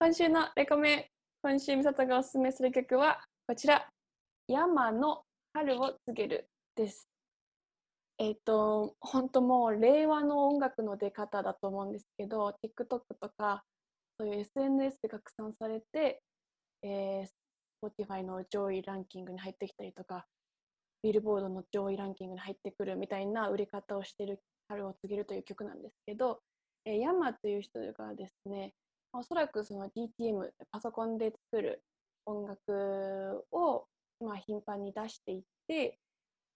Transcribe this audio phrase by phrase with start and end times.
[0.00, 1.08] 今週のレコメ、
[1.40, 3.88] 今週美里がおすすめする曲はこちら、
[4.48, 7.08] 山の春を告げるです。
[8.18, 12.86] えっ、と、本当もう令和の音楽の出方だと思うんですけど、TikTok
[13.20, 13.64] とか、
[14.18, 16.22] そういう SNS で拡散されて、
[16.82, 17.28] えー
[17.82, 20.26] Spotify の上位ランキングに入ってきたりとか、
[21.02, 26.40] ビルボードの上位ランキングに入ってくるみたいな売り方をしている春を告げるという曲なんですけど、
[26.84, 28.74] えーヤンマという人がですね、
[29.16, 31.82] おそらくその DTM、パソコンで作る
[32.26, 33.86] 音楽を、
[34.20, 35.98] まあ、頻繁に出していって、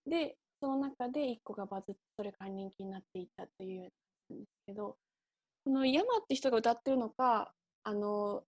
[0.07, 3.91] で、その中で1個がバズって、それから人気になっていったというんで
[4.45, 4.97] すけど、
[5.65, 7.53] このヤマって人が歌ってるのか、
[7.85, 8.43] あの、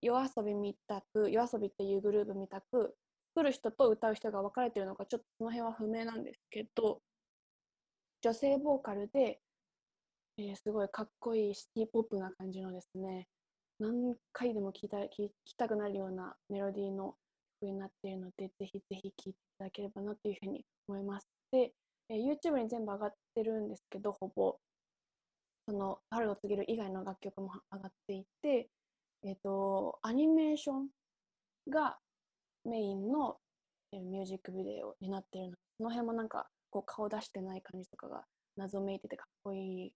[0.00, 2.96] 夜遊びみたく、夜遊びっていうグループみたく、
[3.34, 7.02] 作る人と歌う人が分かれてるのか、ちょっとその辺は不明なんですけど、
[8.22, 9.40] 女性ボーカルで、
[10.36, 13.28] えーすごいかっこいいシティポップな感じのですね、
[13.78, 15.08] 何回でも聴いた聴
[15.44, 17.14] きたくなるようなメロディーの
[17.60, 21.28] 曲になっているので、ぜひぜひ聴いていただければなというふうに思います。
[21.52, 21.72] で、
[22.08, 24.56] えー YouTube に全部上がってるんですけど、ほぼ、
[25.68, 28.68] その春を告げる以外の楽曲も上がっていて、
[29.22, 30.88] えっ、と、アニメーション
[31.70, 31.96] が
[32.64, 33.36] メインの、
[33.92, 38.24] えーミュージックビデオになっているので、その辺もなんかこう顔出してない感じとかが
[38.56, 39.92] 謎めいててかっこいい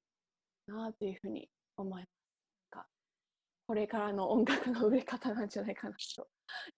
[0.68, 2.18] なというふうに思います。
[3.68, 6.26] これからの音楽の売れ方なんじゃないかなと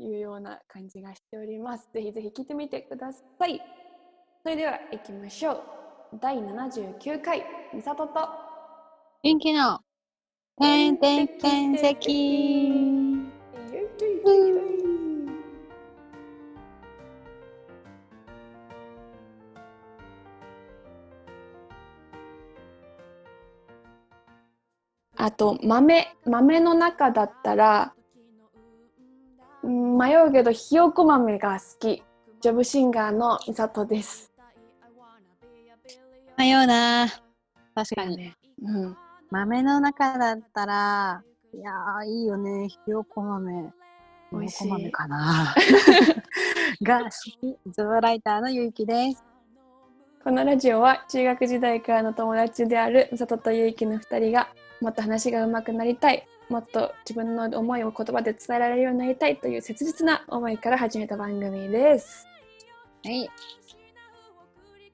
[0.02, 1.88] いうような感じがしております。
[1.94, 3.60] ぜひぜひ聴いてみてください。
[4.42, 5.62] それでは行きましょう。
[6.20, 8.28] 第79回、みさとと
[9.22, 9.78] 元気の、
[10.60, 13.20] てんてんてん席。
[25.22, 27.92] あと豆豆の中だったら
[29.62, 32.02] うん迷うけどひよこ豆が好き
[32.40, 34.32] ジョブシンガーのみさとです。
[36.38, 37.06] 迷うな。
[37.74, 38.16] 確かに。
[38.16, 38.96] ね、うん、
[39.30, 41.22] 豆の中だったら、
[41.52, 42.66] いやー、いいよね。
[42.68, 43.70] ひよこ豆。
[44.32, 45.54] 美味しいひよこ豆かな。
[46.80, 47.58] が好き。
[47.70, 49.22] ズボライターのゆうきです。
[50.22, 54.50] このラジオは中学時代からの友達であるみさととゆうきの2人が
[54.82, 62.26] もっと話が上手くなりたいもっと自分の思いを言葉で伝えられるようになりたいという切実な思いから始めた番組です。
[63.02, 63.30] はい。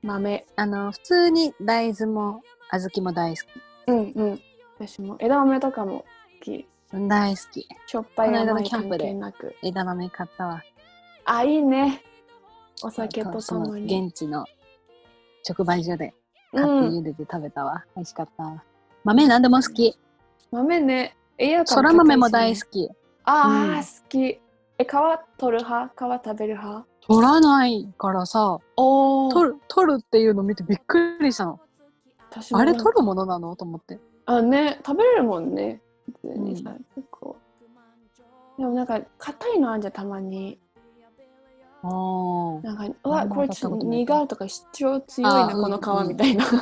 [0.01, 3.43] 豆あの、普通に大豆も小豆も大好
[3.89, 4.41] うんうん
[4.79, 6.05] 私も枝豆とかも好
[6.41, 6.67] きき。
[6.93, 7.67] 大好き。
[7.87, 10.63] しょっぱいこの間甘い関のキャンプで係なく枝豆買ったわ。
[11.25, 12.01] あいいね
[12.85, 14.47] お酒とともに現地の
[15.49, 16.15] 直売所で
[16.53, 17.85] 買ってうん茹でて食べたわ。
[17.95, 18.65] 美味しかった。
[19.05, 19.97] 豆何でも好き。
[20.51, 21.17] 豆ね。
[21.39, 22.89] 栄養価そら豆も大好き。
[23.25, 23.77] ああ、うん。
[23.77, 24.19] 好き。
[24.79, 24.87] え皮
[25.39, 25.95] 取る派？
[25.95, 26.87] 皮食べる派？
[27.09, 31.61] 取らないからさ、お取る、取るっていうの見てびっくりしたの。
[32.53, 33.55] あれ取るものなの？
[33.55, 33.99] と思って。
[34.27, 34.81] あね。
[34.85, 35.81] 食べれるもんね。
[36.23, 37.37] 普通にさ、結構。
[38.59, 40.59] でもなんか硬いのあんじゃんたまに
[42.63, 46.57] なんかうわこれちょっと苦いとか主張強いなこの皮みたいな、そ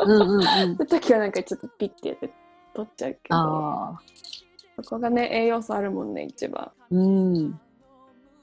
[0.00, 0.76] うんうんうん。
[0.76, 2.30] の 時はなんかちょっとピッてやって
[2.74, 3.98] 取っちゃうけど。
[4.82, 7.60] そこがね栄養素あるもんね一番うん。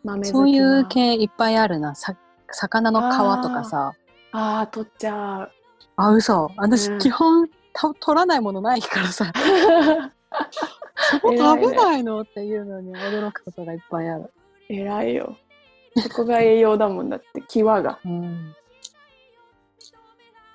[0.03, 1.95] 豆そういう系いっぱいあるな。
[1.95, 2.15] さ
[2.51, 3.93] 魚の皮とかさ。
[4.31, 5.51] ああ取っちゃう
[5.95, 6.49] あ、嘘。
[6.57, 9.31] 私、うん基本た取らないものないからさ。
[11.21, 11.37] 食べ
[11.75, 12.21] ないの？
[12.21, 14.31] っていうのに驚くことがいっぱいある。
[14.69, 15.37] 偉いよ
[15.97, 18.55] そこが栄養だもんだって際がうん。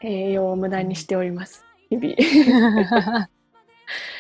[0.01, 2.15] 栄養を無駄にしております日々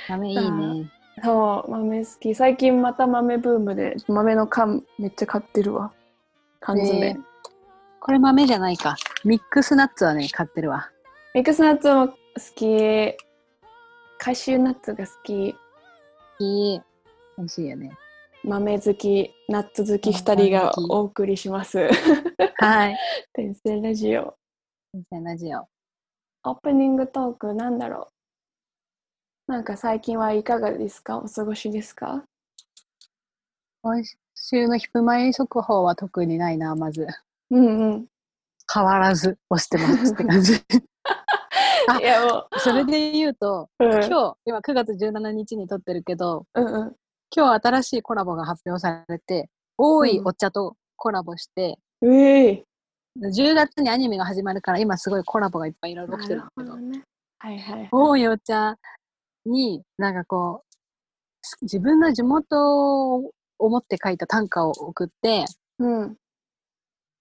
[0.09, 0.91] 豆いいね。
[1.23, 5.93] そう豆好き最近また豆ブームで豆の缶めっちゃ買ってるわ
[6.61, 7.21] 缶詰、ね
[8.01, 8.97] これ豆じゃないか。
[9.25, 10.91] ミックスナッツはね、買ってるわ。
[11.35, 12.15] ミックスナッツも好
[12.55, 13.15] き
[14.19, 15.55] カシューナッツが好き
[16.39, 16.81] いい。
[17.37, 17.91] 美味しいよね。
[18.45, 21.89] 豆好きナッツ好き2人がお送りします。
[22.57, 22.97] はい。
[23.35, 24.37] 天性ラジオ。
[24.93, 25.67] 先生ラジオ。
[26.45, 28.09] オープニングトークなんだろ
[29.49, 29.53] う。
[29.53, 31.19] なんか最近はいかがですか？
[31.19, 32.25] お過ごしですか？
[33.83, 34.03] 今
[34.35, 37.07] 週のヒップマイ速報は特にないな、まず。
[37.51, 38.07] うんうん。
[38.73, 40.55] 変わらず押してますって感じ。
[41.89, 44.03] あ いやもそれで言うと、う、うん、今
[44.35, 46.97] 日、今9月17日に撮ってるけど、うんうん
[47.35, 52.65] 今日新しいコラボが発表されて、多いお茶とコラボして、うえ
[53.21, 57.03] 10月にアニメが始まるから今すごいコラボがいっぱいいろいろ来てるんだけど、ね
[57.41, 58.77] はいはいはい多いお茶
[59.45, 60.69] になんかこう、
[61.63, 65.45] 自分の地元を思って書いた短歌を送って、
[65.79, 66.17] うん。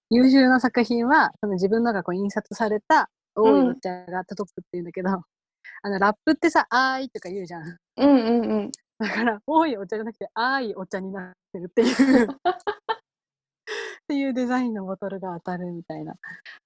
[0.10, 7.78] 優秀な作品は、その自分のがこう印刷された、多いお茶が届くっていうんだけど、あの、ラップってさ、あーいとか言うじゃん。
[7.98, 8.72] うんうんうん。
[9.00, 12.28] だから、多いお茶じゃなくて、あーいお茶になってるっていう。
[14.08, 16.14] っていうデザインのボトルが当たるみたいな。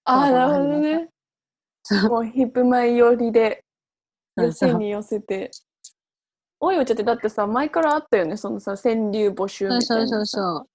[0.06, 1.10] ああ、そうなるほどね。
[1.84, 3.66] そうもうヒップマイ寄りで、
[4.36, 5.52] 寄そうそうせに寄せて。
[6.60, 10.38] 多いお茶ってだってさ、前からあったよね、そのさ、川柳募集みたそそういうなさ。
[10.38, 10.68] そうそう。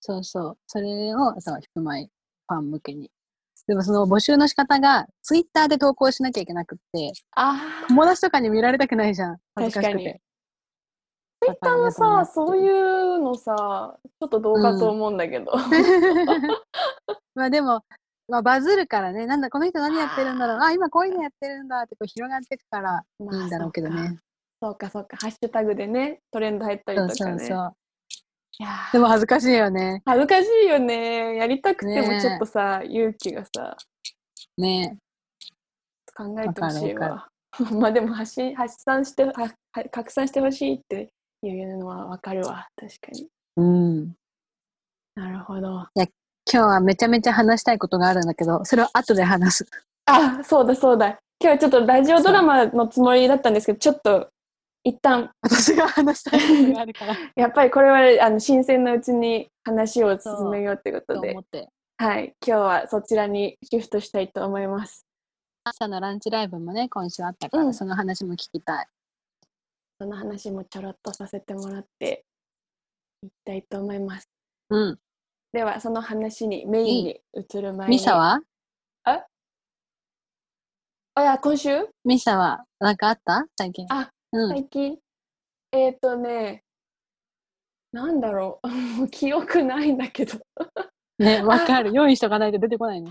[0.00, 0.58] そうそう。
[0.66, 2.10] それを、そう、ヒップマイ
[2.48, 3.10] ファン向けに。
[3.68, 9.38] でもその募集の仕方が、ツイッターで投稿しなきゃいけなくって、ああ、友達とかに見られたくないじゃん。
[9.54, 10.20] 恥ずかしくて。
[11.40, 12.64] ツイッターのさ、そうう。
[12.64, 15.52] いうのさ、ちょっとどうかと思うんだけど。
[17.34, 17.82] まあでも、
[18.28, 24.18] まあ、バズるからね、なんだ、この人何やってるんだろう、あ、今こういうのやってるんだってこう広がっていくからいまあいんだろうけどね。
[24.60, 27.14] そうかそうか、ハッシュタグでね、トレンド入ったりとかね。
[27.14, 27.74] そうそう。
[28.60, 30.02] いやーでも恥ずかしいよね。
[30.04, 31.36] 恥ずかしいよね。
[31.36, 33.76] やりたくてもちょっとさ、勇気がさ、
[34.56, 34.98] ね
[36.16, 37.28] 考えてほしいわわ。
[37.80, 41.12] まあでも発信、発散して、はは拡散してほしいって
[41.46, 42.68] いうのはわかるわ。
[42.76, 43.28] 確かに。
[43.56, 44.14] うん。
[45.14, 45.86] なるほど。
[46.50, 49.66] 今日はめちゃめちゃ話したいことがあるんだけど、それを後で話す。
[50.06, 51.08] あ、そうだそうだ。
[51.08, 54.30] 今日はちょっとラジオドラマのつもりだったんですけど、ちょっと
[54.84, 57.14] 一旦、私が話したいことがあるから。
[57.36, 61.36] やっぱりこれはあの新鮮なうちに話を進めようってことで。
[61.98, 65.04] はい、今日はそちらにシフトしたいと思います。
[65.64, 68.86] 朝のランチライブもね、今週あったから、うんその話も聞きたい。
[70.00, 72.24] その話もちょろっとさせてもらって
[73.22, 74.28] いきたいと思います。
[74.70, 74.98] うん。
[75.52, 77.96] では、その話にメインに移る前に。
[77.96, 78.40] ミサは？
[79.04, 79.24] あ、
[81.22, 81.88] いや、今週？
[82.04, 82.64] ミサは？
[82.78, 83.46] なんかあった？
[83.58, 83.86] 最近。
[83.90, 84.50] あ、うん。
[84.50, 84.98] 最近？
[85.72, 86.62] えっ、ー、とね、
[87.92, 88.60] なんだろ
[89.02, 90.38] う記憶ないんだけど。
[91.18, 91.92] ね、 わかる。
[91.92, 93.10] 用意しとかないと出てこないね。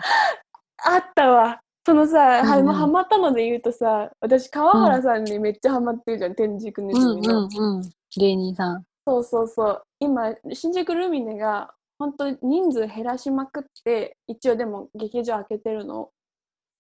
[0.86, 1.60] あったわ。
[1.88, 7.46] そのさ、はうんうんハマったので言うとさ、私、川原さんにめっちゃハマってるじゃん、天竺ネうんズミの。
[7.46, 7.82] うんうん。
[8.18, 8.84] 芸人さん。
[9.08, 9.84] そうそうそう。
[10.02, 16.10] 今、新宿ルミネが本当に人数減らしまくって、一応でも劇場開けてるの。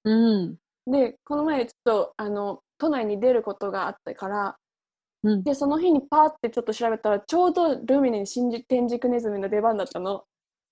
[0.03, 0.57] うん。
[0.85, 4.57] で、この前ちょっと、あの、都内に出ることがあったから、
[5.23, 5.43] うん。
[5.43, 10.25] で、その日にパーってちょっと調べたら、ちょうどルミネに新宿天竺ネズミの出番だったの。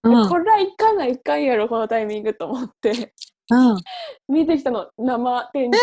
[0.04, 0.28] うん。
[0.28, 3.14] これは行かないかんやろ、このタイミングと思って、
[3.52, 3.78] うん。
[4.28, 5.82] 見てきたの、生天竺を。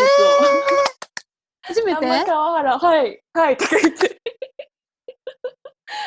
[1.61, 2.05] 初めて？
[2.05, 4.21] 生川原、はい、はい、とか言って。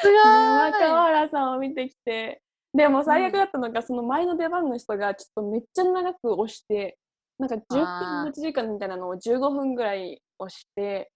[0.03, 2.43] すご生い川原さんを見てきて、
[2.75, 6.99] でも最悪だったのが、その前の出番の人がちょっとめっちゃ長く押して、
[7.39, 11.11] なんか10あー分持ち時間みたいなのを15分ぐらい押して、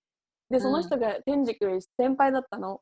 [0.48, 2.80] で、その人が天竺より先輩だったの。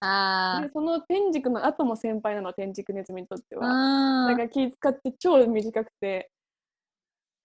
[0.00, 3.58] あで、その天竺の後も先輩なの、天竺ネズミにとってー。
[3.58, 3.68] は。
[3.68, 4.28] うん。
[4.28, 6.30] だから気使って超短くて、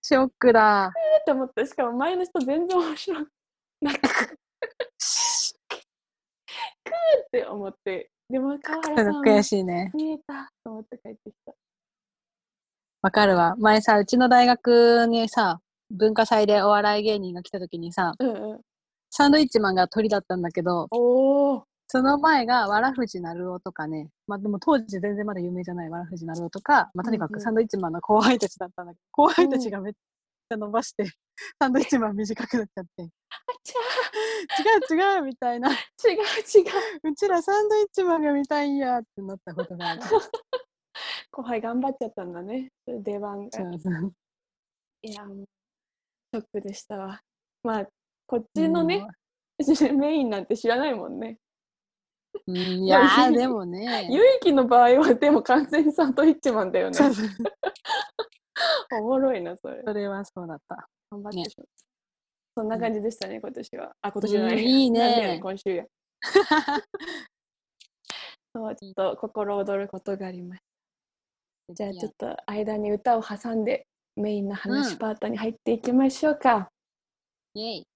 [0.09, 0.91] ショックだ。
[1.15, 1.63] えーって思った。
[1.63, 3.29] しかも前の人全然面白く
[3.79, 3.99] なくっ
[7.31, 9.91] て思って、でも川原さん悔しいね。
[9.93, 11.53] 見えたと思って帰ってきた。
[13.03, 13.55] わかるわ。
[13.59, 15.59] 前さ、うちの大学にさ、
[15.91, 18.61] 文化祭でお笑い芸人が来た時にさ、うんうん。
[19.11, 21.68] サンドイッチマンが鳥だったんだけど、おお。
[21.91, 31.05] その前が、わらふじなるおとかね、まあでも当時全然まだ有名じゃないわらふじなるおとか、まあとにかうんうんくサンドイッチマンの後輩たちだったんだけど、後輩たちがめっちゃ伸ばして、
[31.59, 33.07] サンドイッチマン短くなっちゃって、違
[34.95, 37.11] う違うみたいな、違う違う。
[37.11, 40.01] うちらサンドイッチマンが見たいんやってなったことがある。
[41.31, 42.71] 後輩頑張っちゃったんだね。
[42.85, 43.59] 出番が。
[45.01, 45.37] いや、もう、
[46.33, 47.19] ショックでしたわ。
[47.63, 47.87] まあ、
[48.27, 49.07] こっちのね、
[49.97, 51.39] メインなんて知らないもんね。
[52.47, 52.57] うん。
[52.57, 54.07] いやー、でもね。
[54.09, 56.97] ゆいきの場合は、でも完全にサンドイッチマンだよね。
[58.99, 59.81] おもろいな、それ。
[59.85, 60.75] それはそうだった。
[60.75, 60.81] ね
[61.11, 61.67] 頑張ってしまう。
[62.55, 63.91] そんな感じでしたね、今年は。
[64.01, 64.53] あ、今年じゃない。
[64.53, 65.85] うんいいね今週や。
[68.53, 70.61] そう、ちょっと心躍ることがありまし
[71.67, 71.73] た。
[71.75, 76.69] じゃあちょっと間に歌を挟んでメインの話うんパートに入っていきましょうか。
[77.53, 77.87] イェイ。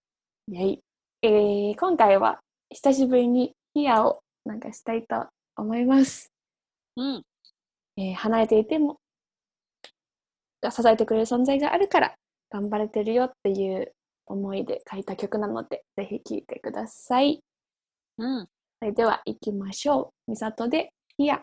[0.49, 0.79] イェイ
[1.23, 6.31] えー今回は久しぶりにヒアをなんかしたいと思います。
[6.95, 7.23] うん。
[7.97, 8.99] えー離れていても
[10.69, 12.15] 支えてくれる存在があるから
[12.49, 13.93] 頑張れてるよっていう
[14.25, 17.43] 思いで書いた曲なのでぜひ聴いてください。
[18.17, 18.47] うん。
[18.79, 20.31] それでは行きましょう。
[20.31, 21.41] みさとでヒア。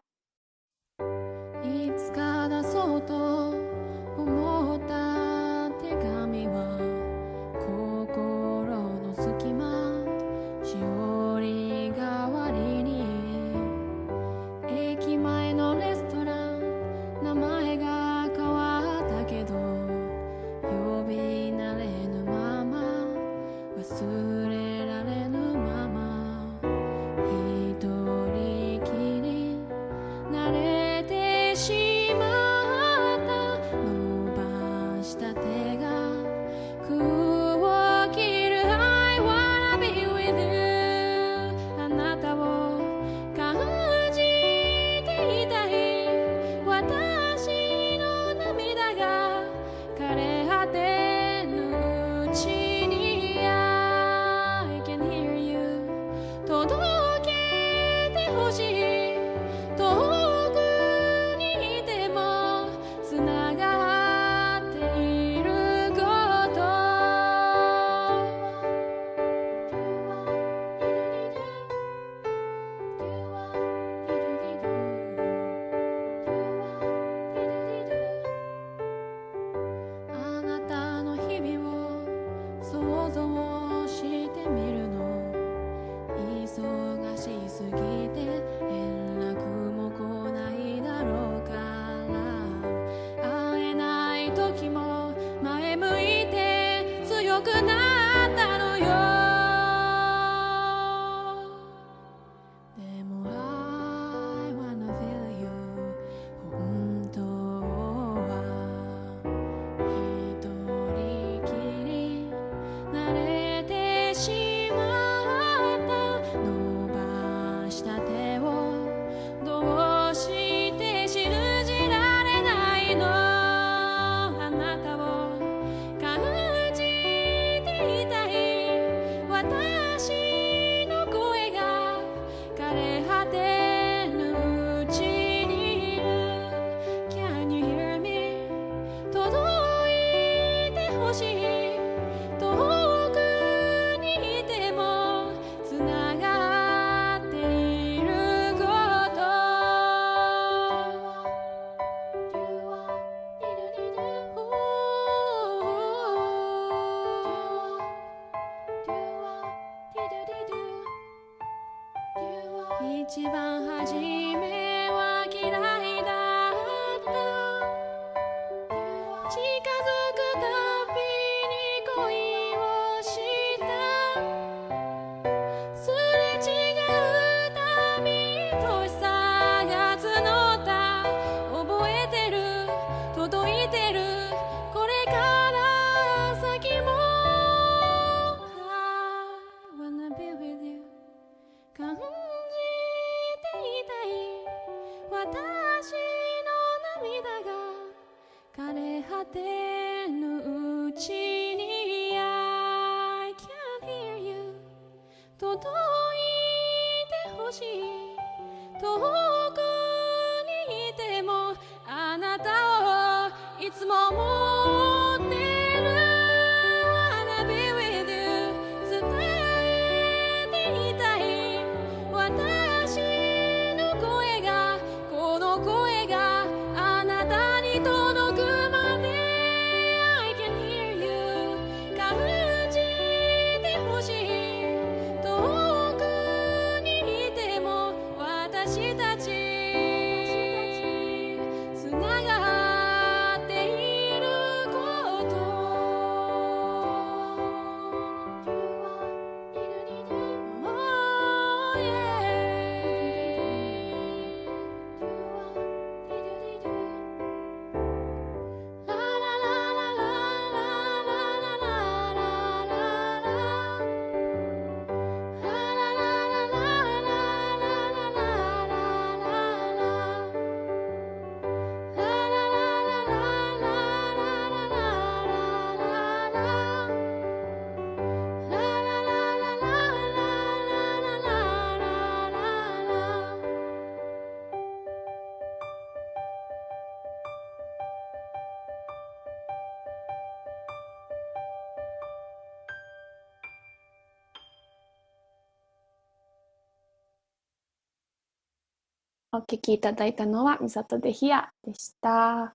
[299.41, 302.55] お聞きいただいたのは、みさとでひやでした。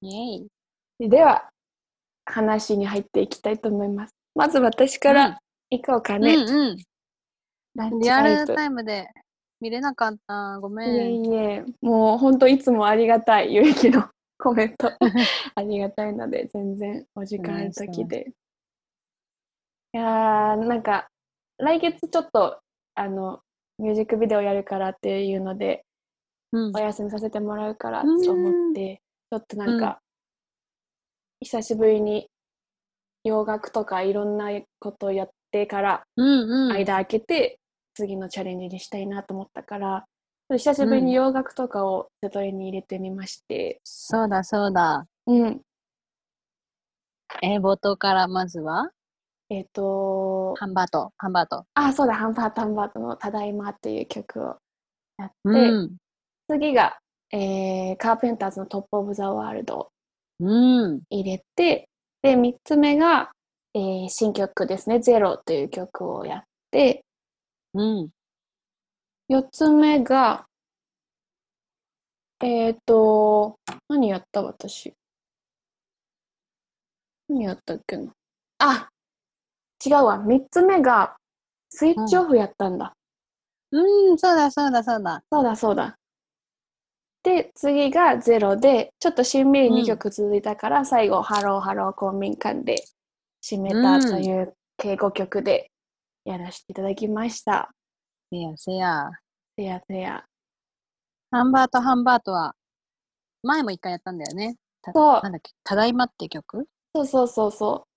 [0.00, 1.08] イェイ。
[1.08, 1.50] では、
[2.24, 4.14] 話に入っていきたいと思います。
[4.36, 5.40] まず私から
[5.70, 6.36] 行こうかね。
[6.36, 6.76] うんうん。
[7.74, 9.08] ランチリアルタイムで
[9.60, 10.60] 見れなかった。
[10.60, 11.24] ごめいえん。
[11.24, 14.92] いえ、もう本当いつもありがたい、ゆえきのコメント。
[15.56, 18.32] ありがたいので、全然お時間あるときで。
[19.92, 21.08] いやー、なんか、
[21.58, 22.60] 来月ちょっと、
[22.94, 23.40] あの、
[23.80, 25.93] ミュージックビデオやるからっていうので、うん
[26.74, 30.00] お休みさせてもらうからと思って、ちょっとなんか、
[31.40, 32.28] 久しぶりに
[33.24, 36.72] 洋楽とかいろんなことをやってから、うんうん。
[36.72, 37.58] 間空けて、
[37.94, 40.04] 次のチャレンジにしたいなと思ったから、
[40.50, 45.06] 久しぶりに洋楽とかをセトレに入れてみまして、そうだそうだ。
[45.26, 45.60] うん。
[47.42, 48.90] えー、冒頭からまずは、
[49.48, 51.64] えっ、と、ハンバート、ハンバート。
[51.74, 54.56] あ、そうだ、ハンバートハンバートのただいまっていう曲を
[55.18, 55.96] やって、うん。
[56.48, 56.98] 次が、
[57.32, 59.90] えーカーペンターズのトップオブザワールド
[60.40, 61.02] うん。
[61.10, 61.88] 入れて、
[62.22, 63.30] で、3つ目が、
[63.74, 67.04] えー新曲ですね、ゼロという曲をやって、
[67.74, 68.10] うん。
[69.30, 70.46] 4つ目が、
[72.40, 73.58] えっ、と、
[73.88, 74.94] 何やった私。
[77.28, 78.12] 何やったっけな。
[78.58, 78.88] あ
[79.84, 80.18] 違うわ。
[80.18, 81.16] 3つ目が、
[81.70, 82.92] スイッチオフやったんだ。
[83.70, 85.22] うん、そうだそうだそうだ。
[85.30, 85.96] そうだそうだ。
[87.24, 92.84] で、次がゼロで、ちょっとしんみり2曲続いたから、最後、ハローハロー公民館で
[93.42, 95.70] 締めたという計5曲で
[96.26, 97.70] やらせていただきました。
[98.30, 99.10] せやせや。
[99.56, 100.24] せやせや。
[101.30, 102.54] ハンバートハンバートは、
[103.42, 104.56] 前も一回やったんだよね。
[104.82, 106.66] たそうなんだっけ、ただいまって曲？
[106.94, 107.88] そうそうそうそう。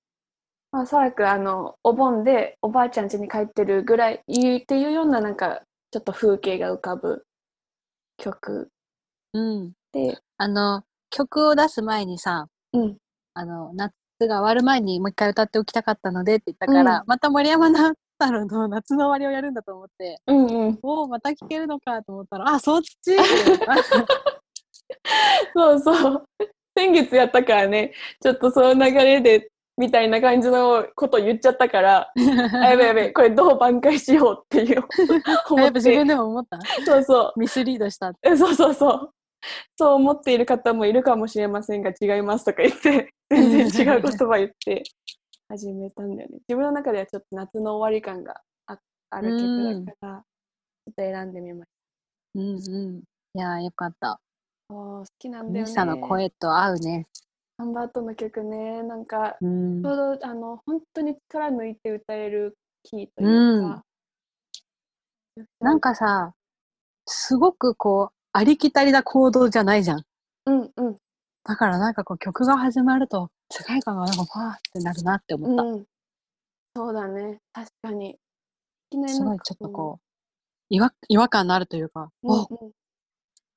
[0.71, 7.25] まあ、おそらくあのお盆でおばあちゃん家に帰ってるぐらいいいっていうようななんかちょっと風景が浮かぶ
[8.17, 8.69] 曲
[9.33, 9.73] うん。
[9.91, 12.97] で、あの、曲を出す前にさ、うん、
[13.33, 17.03] あの、夏が終わる前にもう一回歌っておきたかったのでって言ったから、うん。
[17.07, 20.79] また森山直太朗の夏の終わりをやるんだと思って、うんうん。
[20.81, 22.89] おお、また聴けるのかと思ったら、あ、そっち
[25.55, 26.23] そうそう。
[26.77, 27.93] 先月やったからね。
[28.21, 34.83] ちょっとその流れでみたいな感じのこと言っちゃったから あやべやべこれどう挽回しようっていう。
[35.49, 36.59] 思 っやっぱ自分てでも思った？
[36.85, 37.39] そうそう。
[37.39, 38.29] ミスリードしたって。
[38.29, 39.09] えそうそうそう。
[39.77, 44.83] そう思っている方もいるかもしれませんが違いますとか言って 全然違う言葉言って
[45.49, 46.39] 始めたんだよね。
[46.47, 50.25] 自分の中ではちょっと夏の終わり感があある曲だから
[50.85, 51.69] ちょっと選んでみまし
[52.35, 53.03] うんうん。
[53.33, 54.19] いやーよかった。
[54.69, 55.69] 好きなんだよね。
[55.69, 57.07] ミサの声と合うね。
[57.57, 63.83] ハンバートの曲ねなんかうんちょうどあの本当に力抜いて歌えるキーというか。
[65.59, 66.33] なんかさ、
[67.05, 70.03] すごくこう、ありきたりな行動じゃないじゃん。
[70.45, 70.97] うんうん
[71.43, 75.63] だからなんかこう曲が始まると、世界観がなんかファーってなるなって思った。
[75.63, 75.85] うん。
[76.75, 78.11] そうだね確かに。
[78.11, 78.17] い
[78.89, 80.03] きなりなんかすごいちょっとこう、
[80.69, 82.71] 違和違和感のあるというか、うんおうん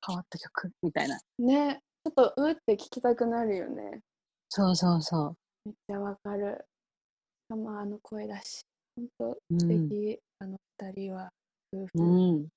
[0.07, 1.19] 変わった曲みたいな。
[1.39, 3.99] ねちょっとうって聞きたくなるよね
[4.49, 6.65] そうそうそめっちゃわかる
[7.45, 9.37] しかもあの声だし本当う。
[9.59, 9.89] 素うん。
[9.89, 11.29] 敵、あの二人は
[11.73, 12.03] 夫婦、う
[12.37, 12.47] ん。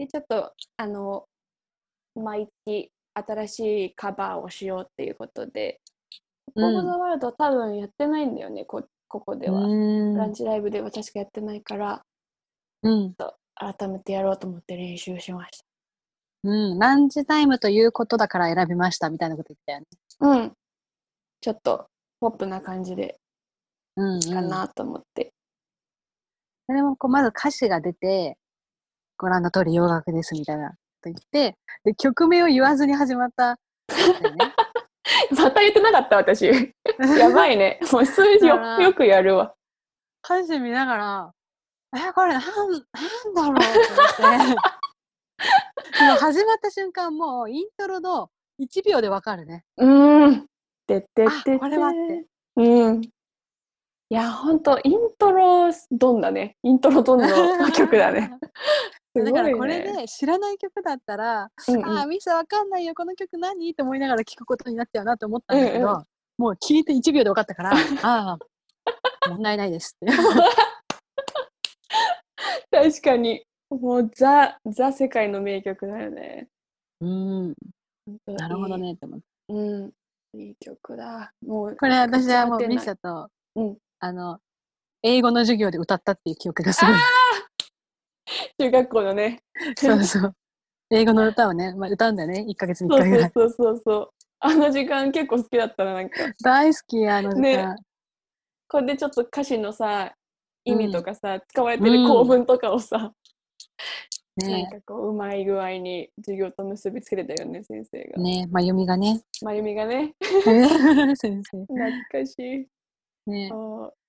[0.00, 1.26] でちょっとあの
[2.14, 5.80] 毎月新しいカバーをしようっていうことで
[6.56, 12.02] 「うんオブ・ザ・ワールド」多分やってないんだよねこここでは、うんランチライブでは確かやってないから
[12.82, 13.14] うん。
[13.54, 15.62] 改めてやろうと思って練習しまし
[16.44, 16.78] うん。
[16.78, 19.86] ランチタイムということだから選びましたみたいなこと言ったよね。
[20.18, 20.52] たうん
[21.42, 21.88] ちょっと
[22.20, 23.18] ポップな感じで
[23.96, 24.20] うん、うん。
[24.22, 25.34] かなと思って、
[26.66, 28.38] それもこうまず歌詞が出て、
[29.20, 33.58] ご覧の通り洋楽ですみたいなこと言って、で、曲名を言わずに始まったね。
[35.36, 36.46] また言ってなかった私
[37.18, 39.54] やばいねもう数字をよくやるわ
[40.24, 41.32] 歌詞見ながら、
[41.96, 42.80] え、これなん、なんだろ
[43.32, 44.56] うと思って。
[46.04, 48.30] もう始まった瞬間もうイントロの
[48.60, 49.64] 1秒でわかるね。
[49.76, 50.46] うーん。
[50.86, 52.26] てっててこれはって。
[52.56, 53.02] うん。
[53.02, 56.56] いや、ほんと、イントロドンだね。
[56.64, 58.32] イントロドンの曲だね。
[59.14, 63.70] ねだからこれで知らない曲だったら、うんうんああ、ミスわかんないよ、この曲何？
[63.70, 66.06] って思いながら聞くことになっちゃうなって思ったんだけど、うんう
[66.38, 68.38] もう聞いて1秒で分かったから、 ああ、
[69.28, 70.14] 問題ないですって。
[72.70, 73.44] 確かに。
[73.68, 76.48] もうザ、ザ世界の名曲だよね。
[77.00, 77.54] うん、
[78.26, 78.78] なるほど。
[78.78, 79.26] ねって思って。
[79.52, 79.92] いいうん。
[80.40, 81.32] いい曲だ。
[81.42, 84.40] もう、これ私はもうミサと、うんあの、
[85.02, 86.94] 英語の授業で歌ったっていう記憶がすごい。
[88.58, 89.42] 中学校のね。
[89.76, 90.36] そうそう。
[90.90, 93.32] 英語の歌をね、まあ、歌うんだよね、1ヶ月に1そう回ぐらい。
[93.34, 94.10] そうそうそう。
[94.40, 96.16] あの時間結構好きだったな、なんか。
[96.42, 97.76] 大好き、あの時間。
[98.68, 100.14] これでちょっと歌詞のさ、
[100.64, 103.12] 意味とかさ、使われてうんる構文とかをさ、
[104.36, 108.22] なんねかこう、うまい具合に授業と結びつけてたよね、先生が。
[108.22, 109.22] ねまゆみがね。
[109.42, 110.14] まゆみがね、
[111.16, 111.58] 先生。
[111.66, 112.66] 懐かしい。
[113.30, 113.50] ね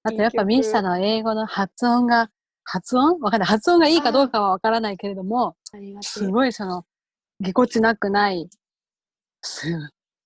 [0.03, 2.29] あとやっぱミッサのの英語の発音が、
[2.63, 3.19] 発音？
[3.19, 3.47] わかんない。
[3.47, 5.55] 発音がいいかどうかはわからないけれども、
[6.01, 6.31] すう。
[6.31, 6.85] ごいその、
[7.39, 8.49] ぎこちなくない、
[9.41, 9.67] す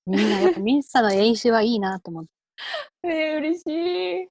[0.06, 2.30] みんなやっぱミッサの英詞はいいなと思って。
[3.04, 4.28] えー、嬉しい。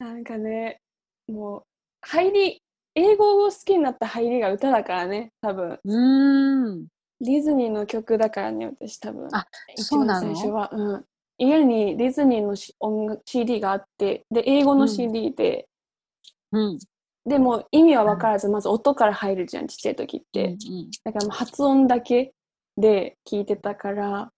[0.00, 0.80] なんかね、
[1.28, 1.62] もう、
[2.02, 2.62] 入り、
[2.94, 5.78] 英語を好きになった入りが歌だからね、多分。
[5.84, 6.86] うーん。
[7.20, 9.28] ディズニーの曲だからね、私多分。
[9.32, 10.26] あ一そうなの？
[10.28, 10.70] 番最初は。
[10.72, 11.04] うん。
[11.38, 15.68] 家にディズニーのし音楽 CD があって、で、英語のうん CD で、
[16.52, 16.78] うん。
[17.26, 20.44] でも意味は分からず、まず音から入るじゃん、ちっちゃい時って。
[20.44, 22.34] うんだからもう発音だけ
[22.76, 24.30] で聞いてたから、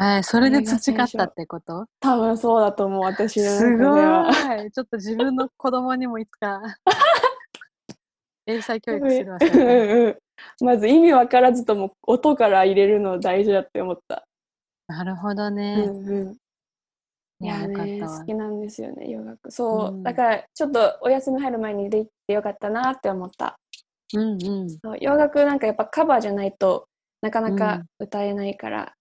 [0.00, 1.86] えーそれで培ったってこと？
[1.98, 4.30] 多分そうだと思う、私のす中では。
[4.58, 4.70] ごい。
[4.70, 6.62] ちょっと自分の子供にもいつか。
[8.46, 10.18] 英才教育するわうんうんうん。
[10.64, 14.24] まず意味分からずとも音から入れるの大事だって思った。
[14.86, 16.36] なるほどうね、んうん
[17.40, 19.50] いやね、好きなんですよね、洋楽。
[19.50, 23.58] そう、うんだからちょっとお休み入る前にできてよかったなって思った。
[24.14, 26.88] うんうんそう洋楽なんかやっぱカバーじゃないと
[27.20, 28.94] なかなか歌えないから、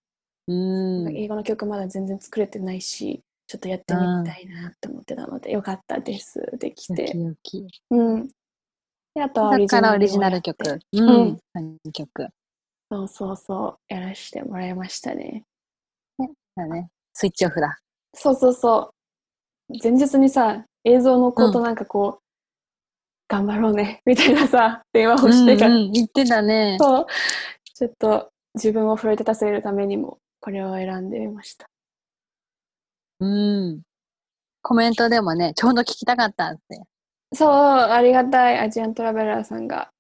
[0.47, 6.39] うん英語の曲まだ全然作れてないし、ちょっとやってみたいなって思ってたので、よかったです。
[6.59, 7.17] できよきて。
[7.17, 8.27] よきうん。
[9.13, 10.69] で、あとはオリジだからナルオリジナル曲。
[10.69, 12.27] ううん曲。
[12.89, 15.43] そうそうそう、やらせてもらいましたね。
[16.55, 16.89] だね。
[17.13, 17.77] スイッチオフだ。
[18.17, 18.91] そうそうそ
[19.69, 19.73] う。
[19.81, 22.23] 前日にさ、映像の子となんかこう、
[23.27, 26.77] 頑張ろうね、みたいなさ、電話をしてから、うんうん言ってたね。
[26.79, 27.05] そう、
[27.75, 31.67] ちょっと自分を奮い立たせるためにも、これを選んでみました。
[33.19, 33.81] うん。
[34.61, 36.81] コメントでもね、ちょうど聞きたかったって。
[37.33, 39.91] そう、ありがたいアジアントラベラーさんが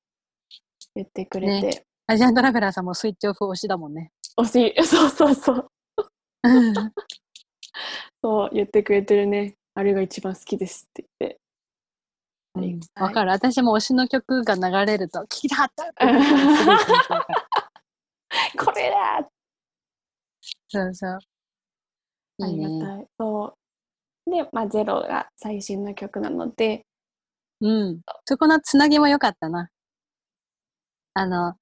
[0.95, 4.11] 言ってくれて、アジアントラベラーさんもスイッチオフ推しだもんね。
[4.39, 5.69] 惜しい、そうそうそう、
[6.43, 6.73] う ん
[8.23, 9.55] そう言ってくれてるね。
[9.73, 11.39] あれが一番好きですって言って。
[12.55, 13.31] ありがたいわかる。
[13.31, 15.93] 私も推しの曲が流れると、聞きたかった
[18.65, 19.29] これだ
[20.69, 21.11] そうそう。
[21.11, 21.19] あ。
[22.47, 23.07] りがたい。
[23.19, 23.57] そ
[24.27, 24.31] う。
[24.31, 26.85] で、まあ、ゼロが最新の曲なので、
[27.61, 28.01] うん。
[28.25, 29.69] そこのつなぎも良かったな。
[31.13, 31.55] あの、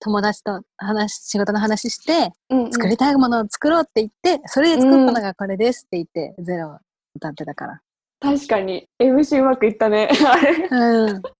[0.00, 6.78] 友達と話、仕事の話して、うんうん作りたいものを作ろうって言って、それで作ったのがこれですって言って、ゼロを
[7.14, 7.80] 歌ってたから。
[8.20, 10.08] 確かに MC うまくいったね。
[10.26, 11.22] あれうん。
[11.22, 11.30] 確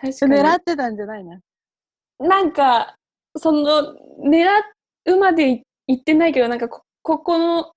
[0.00, 1.34] か狙ってたんじゃないの？
[1.34, 2.28] に。
[2.28, 2.96] なんか、
[3.36, 3.94] その、
[4.24, 4.46] 狙
[5.06, 7.72] うまでい言ってないけど、なんかこ、ここの、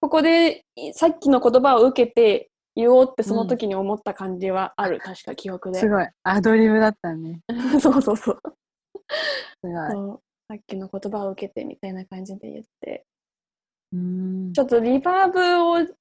[0.00, 4.98] ここでいさっきの言葉を受けて言おうってその時に思った感じはある。
[5.00, 5.78] 確か記憶で。
[5.78, 6.08] すごい。
[6.24, 7.40] アドリブだったね。
[7.80, 8.40] そうそうそう。
[9.62, 9.90] すごい。
[9.90, 13.06] そうさっきの言葉を受けてみたいな感じで言って。
[13.92, 15.96] うんちょっとリバーブを、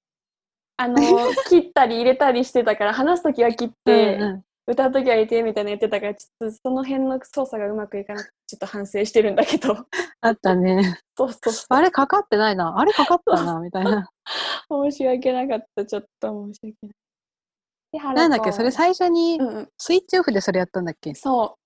[0.77, 0.95] あの、
[1.49, 9.75] 切ったり入れたりしてたから、話すときは切って、うんうん歌うときは入れてみたいな言ってたから、ちょっとその辺の操作がうまくいかなくて、ちょっと反省してるんだけど。
[10.21, 10.99] あったね。
[11.17, 11.53] そうそう。
[11.69, 12.77] あれかかってないな。
[12.79, 14.09] あれかかったな、みたいな。
[14.69, 15.85] 申し訳なかった。
[15.85, 16.87] ちょっと申し訳
[18.03, 18.15] ない。
[18.15, 19.39] なんだっけ、それさ、最初に。
[19.77, 21.15] スイッチオフでそれやったんだっけ？
[21.15, 21.60] そう。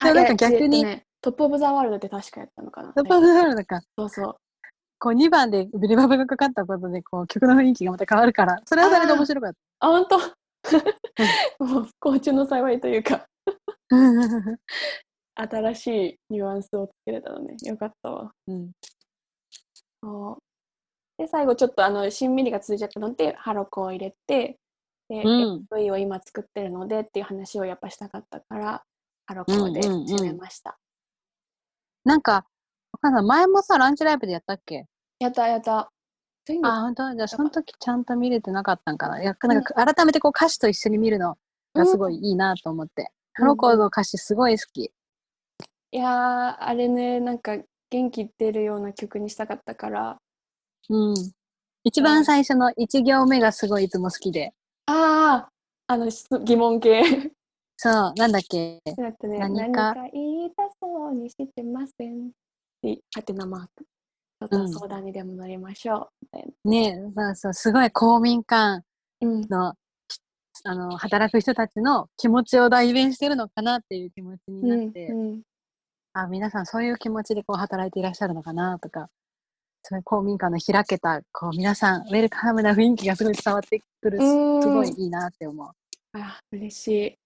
[0.00, 2.92] じゃあなんか逆にえっとねトップオブザワールドって確かやったのかな。
[2.92, 3.80] トップオブザワールドか。
[3.98, 4.36] そうそう。
[4.98, 10.18] こう2番でリバーブがかかったことでこう曲の雰囲気がまた変わるから、それはそれで面白かっあ、本当
[11.64, 13.26] もう不幸中の幸いというか、
[15.34, 15.48] た。
[15.48, 17.56] 新しいニュアンスをつけれたのね。
[17.64, 18.32] よかったわ。
[18.46, 18.70] うん
[21.18, 24.58] で、最後ちょっとあの、しんみりが続いちゃったので、ハロコを入れて、
[25.08, 28.84] で、うん MV を今作ってるのでっていう話をやっぱしたかったから、
[29.26, 30.78] ハロコでうんうんうん始めました。
[32.04, 32.44] なんか、わ
[33.00, 33.24] かんない。
[33.24, 34.86] 前もさ、ランチライブでやったっけ？
[35.18, 35.90] やったやった。
[36.62, 37.14] あ、本当？
[37.14, 39.20] じゃあその時ちゃんと見れてなかったんかな？
[39.20, 41.36] いや、なんか改めてこう歌詞と一緒に見るの
[41.74, 43.10] がすごいいいなと思って。
[43.34, 44.84] ハロコの歌詞すごい好き。
[44.84, 47.58] いやー、あれね、なんか
[47.90, 50.18] 元気出るような曲にしたかったから、
[50.88, 51.14] うん。
[51.82, 54.54] 一番最初の一行目がすごいいつも好きで。
[54.86, 55.48] あ
[55.88, 57.02] あ、あの質疑問系。
[57.76, 58.80] そう、なんだっけ？
[58.96, 62.30] だってね、何何かか言いたそうにしてません。
[62.82, 63.84] で、はてなマーク。
[63.84, 66.08] ちょっうんと相談にでも乗りましょう。
[66.22, 68.84] みたいねそうそう、すごい公民館
[69.20, 69.28] な。
[69.28, 69.40] うん。
[69.48, 69.74] の、
[70.64, 75.42] あの、働く人たちの気持ちを代弁してるのかなっていう気持ちになって、うん
[76.14, 79.08] あ、皆さんそういう気持ちでこう働いていらっしゃるのかなとか、
[79.82, 85.70] そういう公民館の開けた、こう皆さん、ウェルカムな雰囲気がすごい伝わってくる、すごいいいなって思う。
[86.18, 87.18] あ、嬉しい。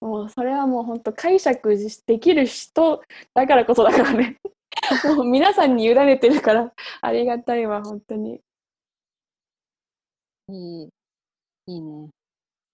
[0.00, 3.02] もうそれはもう本当解釈できる人
[3.34, 4.38] だからこそだからね。
[5.16, 8.40] もう皆さんに委ねてるからありがたいわ、本当に。
[10.48, 10.88] いい、
[11.66, 12.08] いいね。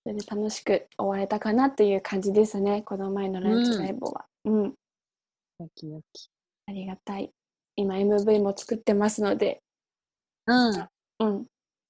[0.04, 4.26] それで楽しく終われたかなっていう感じですね、この前のランチライブは。
[4.44, 6.30] うん、よきよき。
[6.66, 7.32] ありがたい。
[7.74, 9.62] 今 MV も作ってますので、
[10.46, 10.88] うん。
[11.18, 11.46] うん。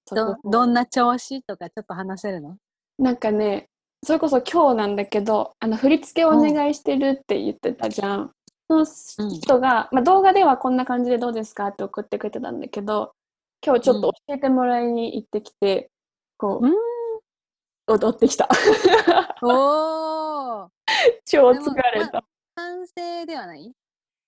[0.06, 2.56] そどこ、どんな調子とかちょっと話せるの？
[2.98, 3.68] なんかね、
[4.06, 8.30] それこそ今日なんだけど、あの振り付けをお願いしてるって言ってたじゃん。
[8.68, 8.76] そ
[9.24, 13.14] の人が、まあ、動画ではこんな感じでどうですかって送ってくれてたんだけど、
[13.66, 15.90] 今日ちょっと教えてもらいに行ってきて、
[16.38, 16.74] こう、うん
[17.88, 18.48] 踊ってきた。
[19.42, 20.68] おー
[21.26, 22.22] 超疲れた。
[22.54, 23.72] 完成ではない？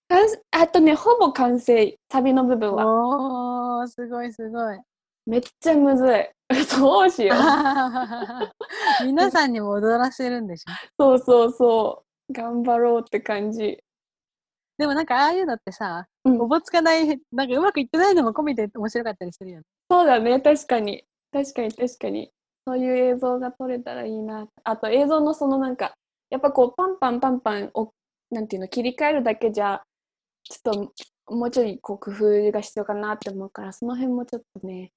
[0.09, 3.81] 完あとね、ほぼ完成、サビの部分は。
[3.81, 4.81] おーすごいすごい。
[5.27, 6.31] めっちゃむずい。
[6.79, 7.39] どうしよう。
[9.05, 10.99] 皆さんにも踊らせるんでしょ？
[10.99, 12.33] そうそうそう。
[12.33, 13.83] 頑張ろうって感じ。
[14.79, 19.65] でもなんかああいうのってさ、うんおぼつかない、なんかうまくいってないのも込みで面白かったりするよね。
[19.91, 21.05] そうだね、確かに。
[21.33, 22.31] 確かに確かに。
[22.67, 24.47] そういう映像が撮れたらいいな。
[24.65, 25.95] あと映像のそのなんか、
[26.31, 27.93] やっぱこうパンパンパンパンを、
[28.31, 29.83] なんていうの、切り替えるだけじゃ、
[30.45, 30.95] ちょっ
[31.27, 34.93] ともうちょいこう工夫が必要かなって思うから、その辺もちょっとね、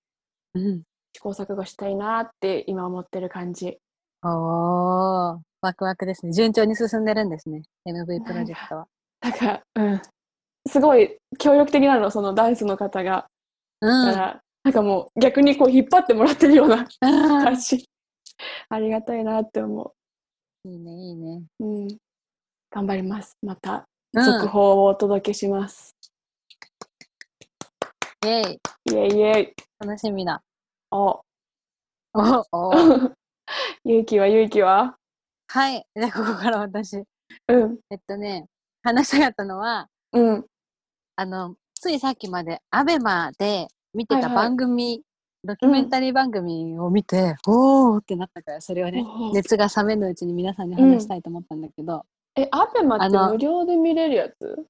[0.54, 0.84] うん。
[1.14, 3.78] 試行錯誤したいなって今思ってる感じ。
[4.24, 6.34] おー、ワクワクですね。
[6.34, 7.64] 順調に進んでるんですね。
[7.88, 8.88] MV プロジェクトは。
[9.22, 10.02] だから、うん。
[10.68, 13.28] すごい協力的なの、そのダンスの方が。
[13.82, 14.06] うん。
[14.08, 17.90] だから、なんかもう逆にこう引っ張ってもらってるようなうん感じ。
[18.70, 19.94] ありがたいなって思
[20.66, 21.44] いいね、いいね。
[21.60, 21.66] う。
[21.66, 21.88] うん。
[22.70, 23.38] 頑張ります。
[23.42, 25.96] またうん続報をお届けします。
[28.24, 28.60] イェイ。
[28.86, 29.54] イェイイェイ。
[29.80, 30.44] 楽しみだ。
[30.92, 31.22] お、
[32.14, 32.46] お。
[32.52, 32.74] お
[33.86, 34.98] 勇気は勇気は？
[35.48, 35.86] はい。
[35.96, 36.98] じゃあ、ここから私。
[37.48, 37.80] うん。
[37.90, 38.46] えっとね、
[38.84, 40.46] 話したかったのは、うん。
[41.16, 44.32] あの、ついさっきまで、アベマで見てはいはい。
[44.32, 45.02] た番組、
[45.44, 54.66] ドキュメンタリー番組を見て、おーってなったから、それをね、お熱が冷めぬうちに皆さんに話したいと思ったんだけど、え、アベマって無料で見れるやつ？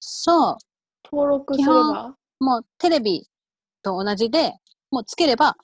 [0.00, 0.56] そ
[1.04, 2.16] 登録すれば？
[2.40, 3.28] う、もうテレビ
[3.82, 4.54] と同じで、
[4.90, 5.56] もうつければ、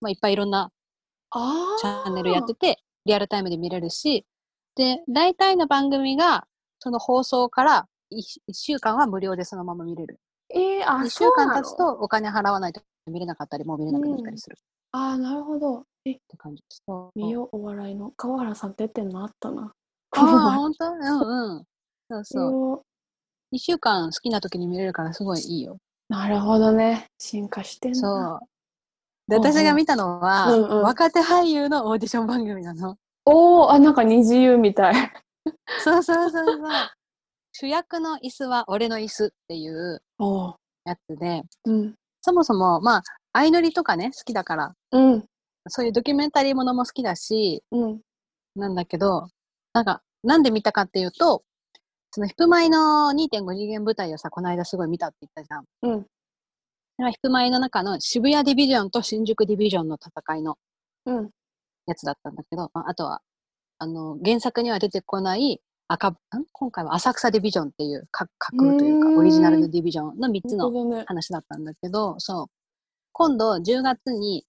[0.00, 0.70] まあ、いっぱいいろんな
[1.30, 4.24] あチャンネルやってて、リアルタイムで見れるし、
[4.74, 6.46] で、大体の番組が、
[6.78, 10.20] その放送から 1, 週間は無料でそのまま見れる。
[10.50, 11.54] えー、あ、1そうなの？
[11.54, 15.84] 週間経つとお金払わないと見れなかったり、もう見れなくなったりするっあーなるほど。
[16.04, 16.82] え、て感じです。
[17.14, 18.12] 見よう、お笑いの。
[18.16, 19.72] 川原さん出てんのあったな。
[20.12, 20.92] ああ、本当？
[20.92, 21.64] うんうん。
[22.08, 22.50] そうそう。
[22.50, 22.82] そう。
[23.52, 25.78] 1週間好きな時に見れるからすごいいいよ。
[26.08, 27.06] なるほどね。
[27.18, 27.98] 進化してんだ。
[27.98, 28.48] そう。
[29.28, 32.96] で、私が見たのは、うんうん若手俳優のオーディション番組なの。
[33.24, 34.94] おー、あ、なんか二重みたい。
[35.82, 36.68] そうそうそうそう。
[37.52, 40.00] 主役の椅子は俺の椅子っていう。
[40.84, 41.94] やつで、うん。
[42.20, 45.24] そもそも、まあ、相乗りとかね、好きだから、うん。
[45.68, 48.00] そういうドキュメンタリーものも好きだし、うん。
[48.54, 49.28] なんだけど、
[49.72, 51.42] なんか、なんで見たかっていうと、
[52.12, 55.64] そのヒプマイの2.5次元舞台をさ、この間すごい見たって言ったじゃん。
[55.82, 56.06] うん。
[57.04, 60.56] はヒプマイの中の渋谷ディビジョンと新宿ディビジョンの戦いの
[61.04, 61.30] うん。
[61.86, 63.20] やつだったんだけど、まああとは、
[63.78, 66.16] あの、原作には出てこない赤、ん？
[66.52, 71.04] 今回は浅草ディビジョンっていう架架空というか、オリジナルのディビジョンの3つの。
[71.04, 72.46] 話だったんだけど、そう。
[73.12, 74.44] 今度10月に、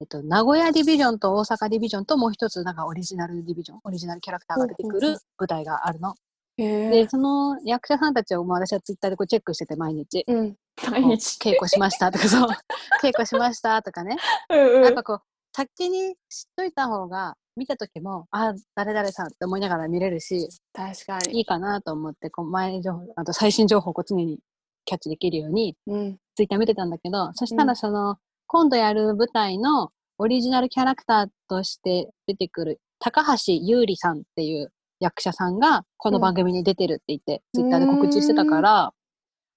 [0.00, 6.14] えっと、名古屋ディビジョンと大阪ディビジョンともう一つなんかオリジナルディビジョン、オリジナルキャラクターが出てくる舞台があるの。
[6.58, 7.08] へで、え。
[7.08, 10.24] その役者さんたちを私はツイッターでこうチェックしてて毎日。
[10.26, 10.56] うん。
[10.90, 11.38] 毎日。
[11.38, 12.48] 稽古しましたとか、そう。
[13.02, 14.16] 稽古しましたとかね。
[14.50, 15.02] うんうんやっぱ。
[15.02, 15.20] こう、
[15.54, 21.38] 先に知っといた方が、見た時も、あ、誰々さんって思いながら見れるし、確かに。
[21.38, 24.40] いいかなと思って、こう、前情報、あと最新情報をこう常に
[24.84, 26.18] キャッチできるように、うん。
[26.34, 38.92] ツイッター見てたんだけど、そしたうんらその、今度やる舞台のオリジナルキャラクターとして出てくる、高橋優里さんっていう役者さんが、この番組に出てるって言って、ツイッターで告知してたから、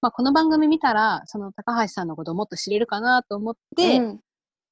[0.00, 4.20] まあ、この番組見たら、その高橋さんのことをもっと知れるかなと思って、うん。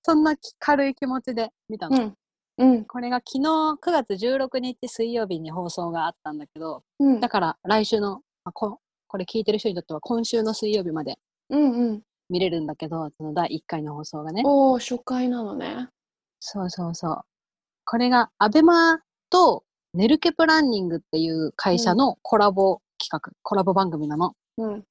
[0.04, 1.96] そんな軽い気持ちで見たの。
[1.96, 2.14] うん。
[2.58, 2.84] うん。
[2.84, 7.28] これが昨日9月16日水曜日に放送があったんだけど、うんだ。
[7.28, 11.18] から来週の、あここれ聞いてる人にとっては今週の水曜日まで
[11.50, 12.02] うんうん。
[12.28, 14.42] 見れるんだけど、その第1回の放送がね。
[14.44, 15.88] おお、初回なのね。
[16.38, 17.20] そうそうそう。
[17.84, 24.34] これがアベマとネルケプランニングっていう会社のコラボ企画、コラボ番組なの。
[24.58, 24.84] うん。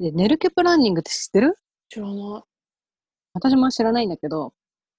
[0.00, 1.56] で、ネルケプランニングって知ってる？
[1.90, 2.42] 知らない。
[3.34, 4.54] 私も知らないんだけど、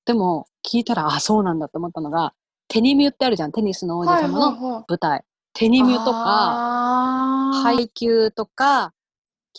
[0.06, 2.34] でも聞いたら、あ、そうなんだって思ったのが、
[2.68, 4.86] テニミュってあるじゃん、テニスの王子様のはい。
[4.88, 5.24] 舞台。
[5.54, 8.94] テニミュとか、あー配給とか、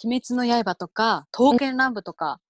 [0.03, 2.41] 鬼滅の刃とか、刀剣乱舞とか。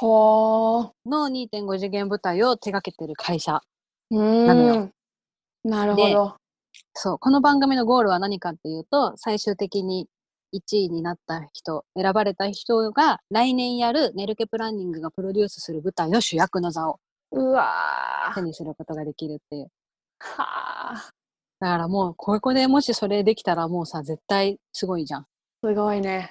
[0.00, 3.62] の2.5次元舞台を手掛けてる会社。
[4.10, 4.90] なのよ
[5.64, 6.36] なるほど。
[6.92, 10.08] そう、この番組のゴールは何かっていうと、最終的に
[10.54, 17.00] 1位になった人、選ばれた人が来年やるネルケプランニングがプロデュースする舞台の主役の座を
[17.34, 18.34] うわー。
[18.34, 19.68] 手にすることができるっていう。
[20.20, 21.10] はあ。
[21.60, 25.26] だからもう、ここでもしそれできたらもうさ、絶対すごいじゃん。
[25.62, 26.30] すごいね。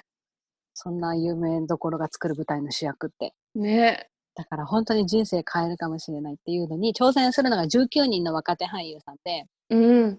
[0.72, 3.34] そんな有名どころが作る舞台の主役って。
[3.54, 4.08] ね。
[4.34, 10.18] だから本当に人生変えるかもしれないっていうのに挑戦するのが19人の若手俳優さんで、うん。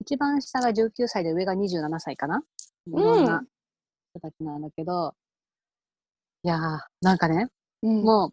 [0.00, 2.42] 一番下が19歳で上が27歳かな。
[2.86, 3.42] いうんろんな
[4.14, 5.14] 人たちなんだけど、
[6.42, 7.48] いやー、なんかね、
[7.82, 8.02] うん。
[8.04, 8.32] もう、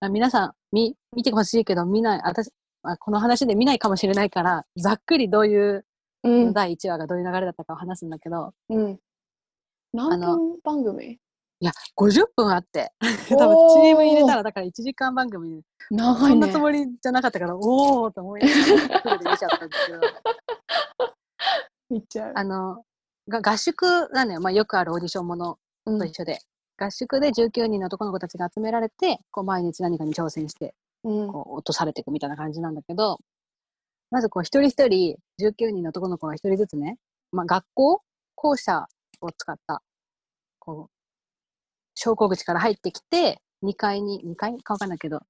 [0.00, 2.50] あ皆さん、見、見てほしいけど、見ない、私、
[2.82, 5.84] あこの話で見ないかもしれないから、ざっくりどういう、
[6.24, 6.52] うん。
[6.52, 8.98] 第1話がどういう流れだったかを話すんだけど、うん。
[9.92, 11.18] 何分番組？
[11.58, 12.92] いや、50分あって、
[13.30, 16.58] 多分チーム入れたら、だから1時間番組、長いねそんなつ。
[16.58, 18.54] もりじゃなかったから、おーと思いなが
[19.16, 20.00] ら、見ちゃったんですけど、
[21.90, 22.32] 見ちゃう。
[22.34, 22.84] あの、
[23.28, 24.40] が合宿なのよ。
[24.40, 26.38] まあ、よくあるオーディションものうんと一緒で。
[26.78, 31.32] 合宿で19人の男の子たちが集められて、こう毎日何かに挑戦して、うん。
[31.32, 33.18] こう落とされていくみたいな感じなんだけど、
[34.10, 36.98] まずこう一人一人、19人の男の子が一人ずつね、
[37.32, 38.02] まあ、学校
[38.34, 38.86] 校舎
[39.20, 39.82] を使った、
[40.58, 40.90] こう、
[41.94, 44.62] 昇降口から入ってきて、2階に、2階？
[44.62, 45.20] かわかんないけど、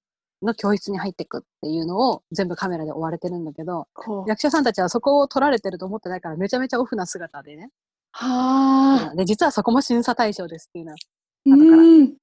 [0.43, 3.87] の教室に入っていくっていうのを全部カメラで追われてるんだけど。
[4.27, 7.71] 役者さんたちはそこを撮られてると思ってないからめちゃめちゃオフな姿でね。
[8.19, 9.15] はあ。
[9.15, 10.97] で、実はそこも審査対象ですっていうのは。
[11.45, 12.15] う後からん。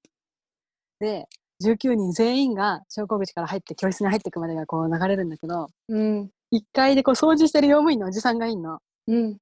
[1.00, 1.28] で、
[1.64, 6.30] 19人全員が昇降口から入って教室に入っていくまでがこう流れるんだけど、うん。
[6.52, 8.80] 1階でこう掃除してる用務員のおじさんがいんの。
[9.08, 9.38] うん。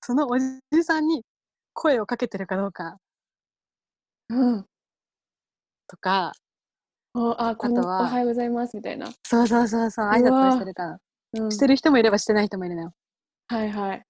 [0.00, 1.24] そのおじさんに
[1.72, 2.98] 声をかけてるかどうか
[4.28, 4.66] うん。
[5.88, 6.32] とか、
[7.14, 9.08] あ、あとはおはようございますみたいな。
[9.26, 10.98] そうそうそうそう、挨拶をしてるか
[11.32, 11.50] うん。
[11.50, 12.92] してる人もいればしてない人もいるのよ。
[13.48, 14.07] はいはい。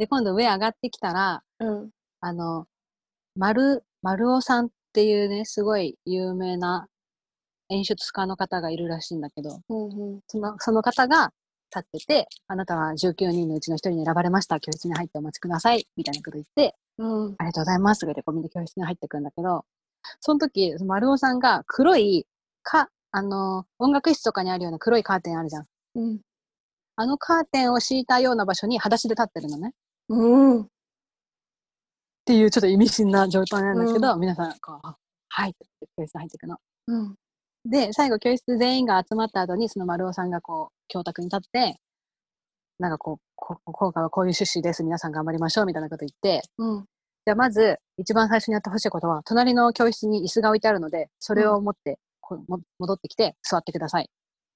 [0.00, 1.90] で、今度上上がってきたら、うん。
[2.20, 2.66] あの、
[3.36, 6.86] 丸、丸尾さんっていうね、すごい有名な
[7.68, 10.20] 演出家の方がいるらしいんだけど、うんうん。
[10.26, 11.34] その、その方が
[11.70, 14.58] 立ってて、あなたは19人のうちの1人に選ばれました。
[14.58, 15.86] 教室に入ってお待ちください。
[15.98, 17.34] みたいなこと言って、うん。
[17.36, 18.00] ありがとうございます。
[18.00, 19.66] とか言って、こうみんな教室に入ってくんだけど、
[20.20, 22.26] その時、その丸尾さんが黒い、
[22.62, 25.66] か、あの、音楽室とかにあるような黒いカーテンあるじゃん。
[25.96, 26.20] うん。
[26.96, 29.72] あのカーテンを敷いたような場所に裸足で立ってるのね。
[30.14, 30.68] っうん。
[32.24, 34.94] ていうちょっと意味深な状態なんだけど、皆さん、こう、
[35.28, 36.56] はいって教室に入っていくの。
[36.88, 37.14] うん。
[37.64, 41.80] で、最後教室全員が集まった後に、その丸尾さんがこう、教卓に立って、
[42.78, 44.82] なんかこう、こ今回はこういう趣旨です。
[44.82, 45.66] 皆さん頑張りましょう。
[45.66, 46.84] みたいなこと言って、うん。
[47.26, 54.08] じゃあまず、一番最初にやってほしいことは、隣の教室に椅子が置いてあるので、それを持って、こうも戻ってきて、座ってください。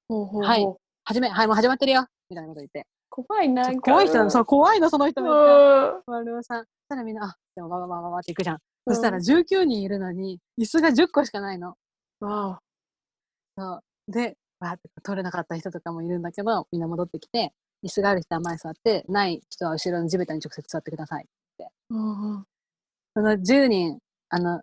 [0.08, 0.42] ほうほうほう。
[0.42, 0.66] はい
[1.06, 2.86] はじめ、はい、もう始まってるよみたいなこと言って。
[3.14, 3.72] 怖いな。
[3.76, 5.98] 怖い人なの、そう、怖いの、その人うめっちゃ。
[5.98, 6.02] ん。
[6.06, 6.64] 丸尾さん。
[6.64, 8.56] そしたらみんな、あ、でも、わわわわわっていくじゃん。
[8.56, 11.74] うんそしたら19人いるのに、椅子が10個しかないの。
[12.20, 12.58] わ
[13.56, 14.12] そう。
[14.12, 21.26] で、わーって取れなかった人とかもいるんだけど、みんな戻ってきて、椅子がある人は前座って、ない人は後ろの地べたに直接座ってください。
[21.90, 21.94] お。
[21.94, 22.44] うんうん。
[23.14, 24.60] その10人、あの、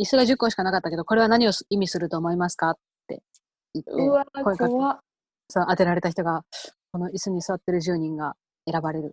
[0.00, 2.70] 椅子が10個しかなかったけど、これは何をす意味すると思いますか？
[2.70, 3.22] って
[3.74, 3.92] 言って、
[4.42, 4.72] 声かけ。
[5.48, 6.42] そう当てられた人が、
[6.94, 8.34] この椅子に座ってる10人が
[8.70, 9.10] 選ばれるっ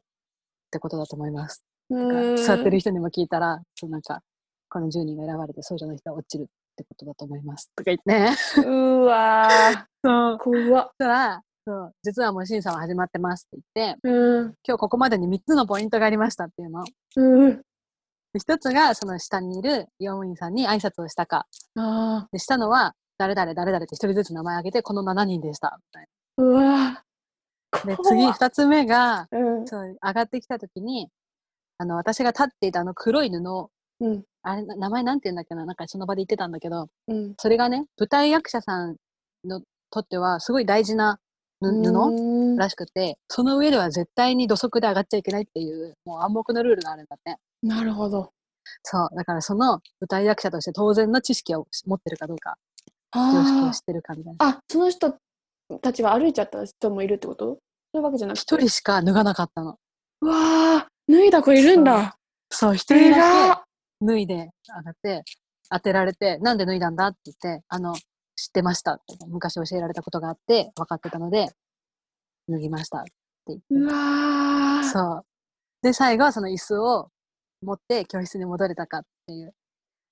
[0.69, 1.65] てことだと思います。
[1.89, 4.21] 座ってる人にも聞いたら、そうなんか、
[4.69, 6.45] この10人が選ばれて、そうじゃない人は落ちるっ
[6.77, 7.71] てことだと思います。
[7.75, 9.49] とか言って、うわ
[10.05, 10.37] そう。
[10.37, 10.91] 怖っ。
[10.95, 14.43] たら、そう、実はもう審査は始まってますって言って、うん。
[14.63, 16.83] 今日ここまでに3つのポイントがありましたっていうの。
[17.15, 17.55] うん。
[17.55, 17.63] で
[18.35, 21.47] 一つが、その下にいる用務員さんに挨拶をしたか。
[21.77, 22.29] ああ。
[22.31, 25.79] で、したのは、誰々誰々って一人ずつ名前挙げて、この7人でした。
[25.79, 26.07] みたい
[26.37, 27.03] うわな
[27.85, 29.67] で、次、二つ目が、うん。
[29.67, 31.09] そう、上がってきたときに、
[31.77, 33.69] あの、私が立っていたあの黒い布、
[33.99, 34.23] うん。
[34.43, 35.65] あれ、な名前なんて言うんだっけな？
[35.65, 37.33] なんかその場で言ってたんだけど、うん。
[37.37, 38.97] それがね、舞台役者さん
[39.45, 39.61] の
[39.91, 41.19] とっては、すごい大事な
[41.61, 41.91] ぬ布
[42.55, 47.37] 布らしくて、その上では絶対に土足で上がっちゃいけないっていう、もう暗黙のルールがあるんだって。
[47.61, 48.31] なるほど。
[48.83, 49.09] そう。
[49.15, 52.57] だからその舞台役者として当然の知識を持ってるかどうか、
[53.13, 54.45] 常識をあ知ってるかみたいな。
[54.45, 54.49] あ。
[54.49, 55.15] あ、その人
[55.79, 57.45] たちは歩いちゃった人もいるってこと？
[57.45, 57.59] そ
[57.93, 58.41] ういうわけじゃなくて？
[58.41, 59.77] 一人しか脱がなかったの。
[60.21, 60.35] うわ
[60.79, 62.15] あ、脱いだ子いるんだ。
[62.49, 63.55] そう、一え人だら
[64.01, 65.23] け脱いで上がって、
[65.69, 69.25] 当てられて、なんで脱いだんだって言って、あの、知ってましたって。
[69.27, 71.47] 昔教えられたことがあって、分かってたので、
[72.49, 73.11] 脱ぎましたって
[73.47, 73.65] 言って。
[73.75, 74.83] うわあ。
[74.83, 75.25] そう。
[75.81, 77.09] で、最後はその椅子を
[77.61, 79.53] 持って教室に戻れたかっていう。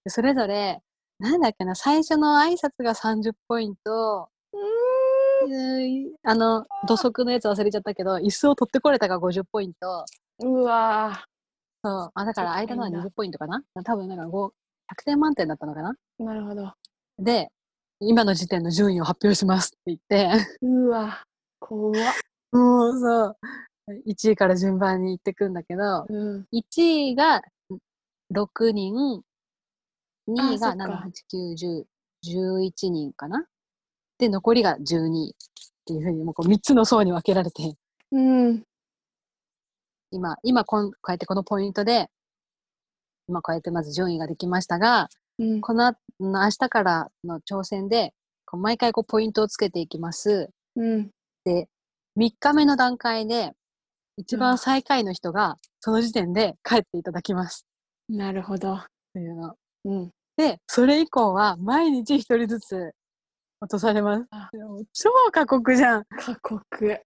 [0.06, 0.82] でそれぞれ、
[1.20, 4.30] なんだっけな、最初の挨拶が30ポイント、
[6.24, 10.06] あの、土足のやつ忘れちゃったけど、椅子を取ってこれたが50ポイント。
[10.40, 11.26] うわあ。
[11.84, 12.12] そう。
[12.14, 16.74] あ、だから間のは結構いいんだ20ポイントかな多分なんか5、100点満点だったのかななるほど。
[17.18, 17.50] で、
[18.00, 20.30] 今の時点の順位を発表しますって言って、
[20.62, 21.24] うわ
[21.60, 22.14] 怖っ。
[22.52, 23.38] もうそう、
[24.08, 26.48] 1位から順番に行ってくんだけど、うん。
[26.54, 26.62] 1
[27.12, 27.42] 位が
[28.34, 29.22] 6人、
[30.28, 31.86] 2位がそっか7、8、9、10、
[32.26, 33.46] 11人かな
[34.20, 35.34] で、残りが12っ
[35.86, 37.74] ていうふうに、もうこう3つの層に分けられて、
[38.12, 38.64] うん。
[40.12, 42.10] 今、今こん、こうやってこのポイントで、
[43.28, 45.08] 今こうやってまず順位ができましたが、
[45.40, 45.62] うん。
[45.62, 48.14] この明日からの挑戦で、
[48.46, 50.50] こう毎回こうポイントをつけていきます。
[50.76, 51.12] うん。
[51.46, 51.70] で、
[52.18, 53.54] 3日目の段階で、
[54.18, 57.66] 一うん番最下位の人が、その時点で帰っていただきます。
[58.10, 58.80] なるほど。
[59.14, 59.56] というの。
[59.86, 60.12] うん。
[60.36, 62.92] で、それ以降は毎日一人ずつ
[63.62, 64.26] 落とされます
[64.94, 66.06] 超過酷じゃん。
[66.06, 67.02] 過酷。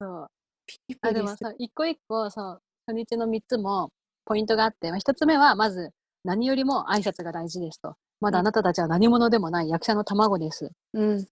[0.00, 0.26] そう。
[0.66, 3.90] ピリピあ、でもそう、一個一個、そう、初日の3つも
[4.24, 5.90] ポイントがあって、まあ、1つ目は、まず、
[6.24, 7.96] 何よりも挨拶が大事ですと。
[8.20, 10.70] まだあなたたちは何者でもない役者の卵です。
[10.94, 11.26] うん。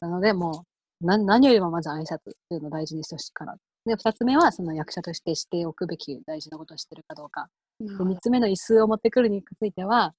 [0.00, 0.64] なので、も
[1.00, 3.54] う、な何よりもまず挨拶っていうのを大事にしてほしいから。
[3.84, 7.48] で、2つ目は、その役者としてしておくべき大事なことを知ってるかどうか。
[7.78, 10.14] で、3つ目の椅子を持ってくるについては、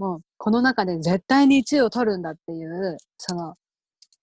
[0.00, 3.54] もう、この中で絶対に1位を取るんだっていう、その、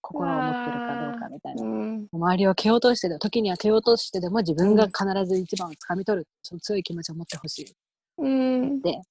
[0.01, 1.67] 心を持ってるかどうかみたいなう。
[1.67, 2.07] ん。
[2.11, 7.73] 周りを蹴落としてで、時には蹴落としてでも自分が必ず一番を掴み取る、その強い気持ちを持ってほしい。
[8.17, 8.81] うん。
[8.81, 9.01] で、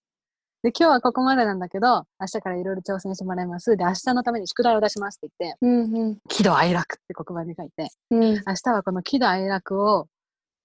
[0.63, 3.77] で、今日はここまでなんだけど、明日からいろいろ挑戦してもらいます。
[3.77, 5.97] で、明日のために宿題を出しますって言って、うん。
[5.97, 6.19] うん。
[6.29, 8.23] 喜怒哀楽って黒板に書いて、うん。
[8.23, 10.09] 明日はこの喜怒哀楽を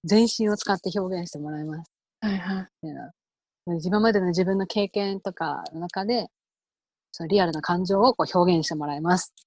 [0.02, 1.90] 全身を使って表現してもらいます。
[2.20, 3.21] はいはい。
[3.66, 6.28] 自分までの自分の経験とかの中で、
[7.12, 9.32] そのリアルな感情をこう表現してもらいます。
[9.36, 9.44] って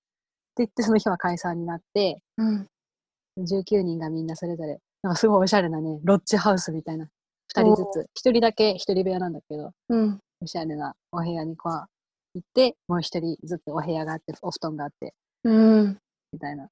[0.57, 2.68] 言って、その日は解散になって、うん。
[3.38, 7.09] 19人がみんなそれぞれ、なんかすごいおしゃれなね、ロッジハウスみたいな。
[7.47, 8.05] 二人ずおつ。
[8.13, 10.20] 一人だけ一人部屋なんだけど、うん。
[10.41, 11.88] おしゃれなお部屋にこう
[12.34, 15.13] 行って、もう一人ずつお部屋があって、お布団があって、
[15.43, 15.97] うん。
[16.32, 16.70] みたいな。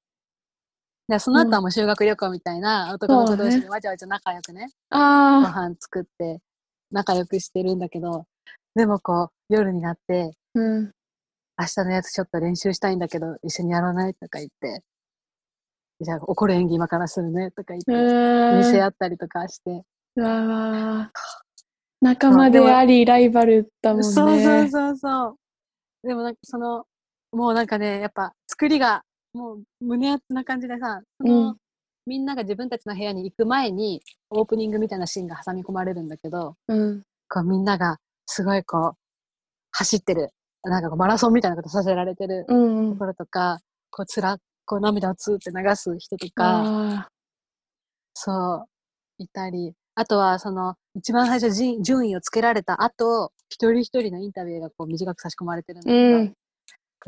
[1.10, 6.40] で、その後はもう修学旅行みたいな、男の子同士でわちゃわちゃ仲良くね、ごあ飯作って
[6.94, 8.26] 仲良くしてるんだけど、
[8.76, 10.60] でもこう、夜になって、あ。
[10.60, 10.92] うん。
[11.60, 14.84] 明日のやつちょっと練習したいんだけど、一緒にやらないとか言って、
[16.00, 18.58] じゃあ怒る演技今からするねとか言って、うん。
[18.60, 19.84] 見せ合ったりとかして、
[20.22, 21.12] わ
[22.02, 24.04] 仲間であり、ライバルだもんね。
[24.04, 25.28] そうそうそうそ
[26.04, 26.08] う。
[26.08, 26.86] でもなんかその、
[27.32, 31.58] もうなんかね、やっぱ作りがもう胸熱な感じでさ、その、うん
[32.06, 37.04] みんなが自分たちの部屋に行く前にオープニングみたいなシーンが挟み込まれるんだけど、うん。
[37.30, 38.98] こうみんながすごいこう
[39.72, 40.30] 走ってる、
[40.64, 42.94] なんかこうマラソンみたいなことさせられてるうんうん。
[42.94, 46.62] ところとか、こうつら、こう涙をツーって流す人とか、
[47.00, 47.08] あ
[48.14, 48.66] そう、
[49.18, 56.34] いたり、あとはその一番最初順順位をつけられた後、一人一人のインタビューがこう短く差し込まれてるんだーけど、うん。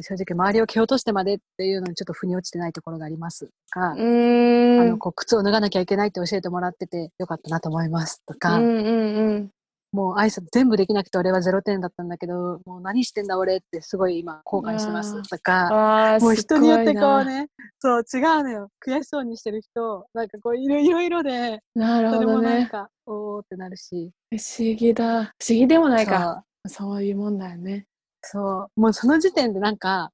[0.02, 4.82] 正直周りを蹴落としてまでっていうのにちょっと腑に落ちてないところがありますとか、うーん。
[4.82, 9.52] あの、こう靴を脱がなきゃいけないって教えてもらっててよかったなと思いますとか、うんうんうん。
[9.96, 17.48] もう挨拶全部できなくて俺は0点だったんだけど、もう何してんだ俺ってすごい今後悔してますとか、もう人によってこうね、
[17.80, 18.70] そう違うのよ。
[18.86, 22.02] 悔しそうにしてる人、なんかこういろいろいろで、な。
[22.02, 22.60] なるそれもほどね。
[22.60, 25.06] なんか、おーってなるし、不思議だ。
[25.06, 26.44] 不思議でもないか。
[26.66, 27.86] そうそういうもんだよね。
[28.28, 28.82] そう。
[28.82, 30.12] もうその時点でなんか、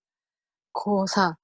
[0.74, 1.38] こうさ、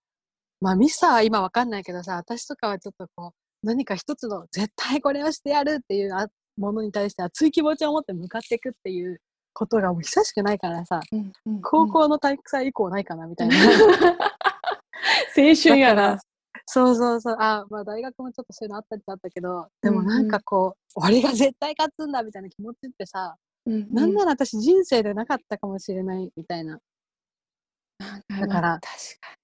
[0.59, 9.21] まあミスターは今わかんないけどさ、私とかはちょっとこう、何か一つの絶対これをしてやるっていうあものに対して熱い気持ちを持って向かっていくっていう
[9.53, 13.55] ことがもう久しくないからさ、うんうん高校の体育祭以降ないかなみたいな。
[15.37, 16.19] 青春やな。
[16.65, 17.37] そうそうそう。
[17.39, 23.37] あ、まあ大学もちょっとそういうのあったりあったけど、でもなんかこう、俺が絶対勝つんだみたいな気持ちってさ、
[23.67, 26.73] うんなんなら私人生でなかったかもしれないみたいな。
[26.73, 26.79] うん
[28.39, 29.35] だからまあ確か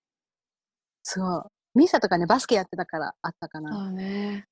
[1.04, 1.48] そう。
[1.76, 3.66] ミサとかね、バスケやってたからあったかに。
[3.66, 3.74] な。
[3.74, 4.46] そうね。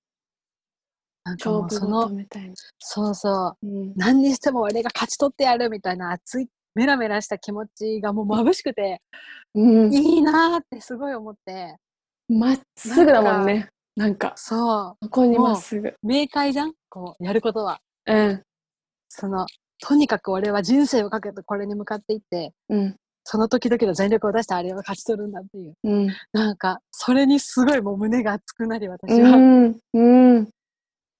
[1.24, 2.11] なんかもうその。
[2.80, 3.67] そうそう。
[3.67, 3.93] うん。
[3.95, 9.01] 何にしても俺が勝ち取ってやるみたいな熱い、メラメラした気持ちがもう眩しくて、
[9.53, 9.93] うん。
[9.93, 11.78] いいなーってすごい思って、
[12.28, 13.69] まっすぐだもんね。
[13.95, 15.89] なんか、そここにまっすぐ。
[15.89, 15.95] う。
[16.01, 16.74] 明快じゃん？
[16.89, 17.80] こう、やることは。
[18.07, 18.43] うん。
[19.14, 19.45] その、
[19.82, 22.95] とにかく俺は人生をかけてこれに向かっていって、うん。
[23.24, 25.76] その時々の全力を出してあれを勝ち取るんだっていう。
[25.84, 26.07] うん。
[26.32, 29.38] なんか、それにすごいもう胸が熱くなり、私うは。
[29.38, 29.80] ん。
[29.93, 30.49] うん。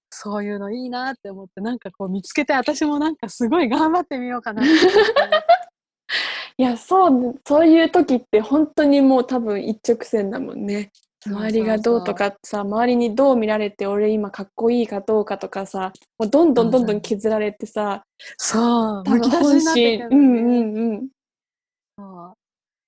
[0.10, 4.72] そういうのいいなって思って、なんかこう見つけて、私もなんかすごい頑張ってみようかなって。
[6.58, 10.92] いや、そう、そういう時って本当にもう多分一直線だもんね。
[11.26, 18.04] 周りがどうとかさ、周りにどう見られて俺今かっこいいかどうかとかさ、もうどんどんどんどん削られてさ、
[18.38, 21.08] そう、多分むき出し本になって心、くるのねうんうんうん。
[21.98, 22.34] そう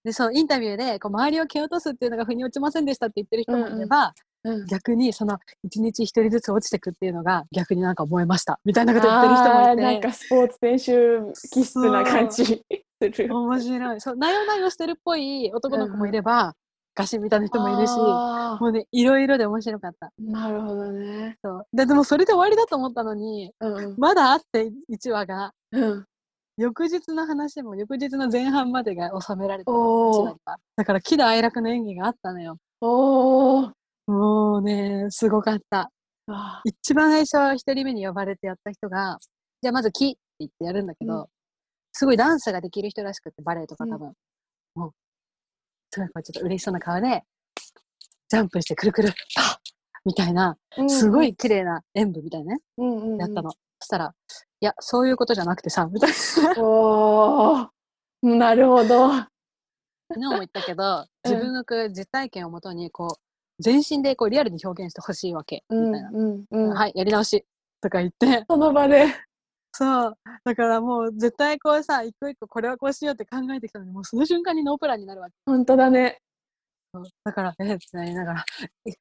[0.04, 4.14] で、そう、インタビューで、こう、周りを蹴落とすっていうのが腑に落ちませんでしたって言ってる人もいれば、
[4.44, 8.60] うん、逆に、その、一日一人ずつ落ちてくっていうのが、逆になんか思いました。
[8.66, 9.82] みたいなこと言ってる人もいて。
[9.82, 12.66] なんかスポーツ選手気質な感じ。
[13.00, 14.02] 面白い。
[14.02, 16.54] そう、なよなよしてるっぽい男の子もいれば、
[16.96, 20.12] ガシみたいな人もいるし、あもうね、いろいろで面白かった。
[20.22, 21.38] ーなるほどね。
[21.44, 21.68] そう。
[21.74, 26.06] で、でもそれで終わりだと思ったのに、うんまだあって1話が、うん。
[26.58, 30.58] 翌日の話も翌日の前半までが収められてる1おー話が。
[30.76, 32.58] だから喜怒哀楽の演技があったのよ。
[32.82, 33.72] おー
[34.06, 35.89] もうね、すごかった。
[36.28, 39.18] あ一番最初一人目に呼ばれてやった人が、
[39.62, 41.30] じゃあまず木って言ってやるんだけど、う
[41.91, 44.14] すごいダンスができる人らしくて、バレエとか多分。
[45.94, 47.24] すごいこうちょっと嬉しそうな顔で、
[48.28, 49.58] ジャンプしてくるくる、パッ
[50.06, 53.52] みたいな、ーすごい綺麗な演舞みたいなね、うんうんうんやったの。
[53.52, 54.16] そしたら、
[54.60, 56.64] いや、そういうことじゃなくてさ、みたいな。
[56.64, 57.68] おー
[58.24, 59.12] なるほど。
[59.12, 59.28] 昨
[60.16, 65.64] 日も言ったけど、自分の実体験をもとに、こう、全身でこうリアルに表現してほしいわけ。
[65.70, 66.10] みたいな。
[66.12, 66.70] うんうん。
[66.70, 67.46] はいい、やり直し。
[67.82, 69.06] とか言って、その場で。
[69.76, 70.18] そう。
[70.44, 75.34] だからもう絶対こうさ、一個一個これはこうしようって考えてきたのに、もうその瞬間にノープランになるわけ。
[75.46, 76.20] 本当だね。
[76.94, 77.06] そう。
[77.24, 78.46] だから、えーってなりながら、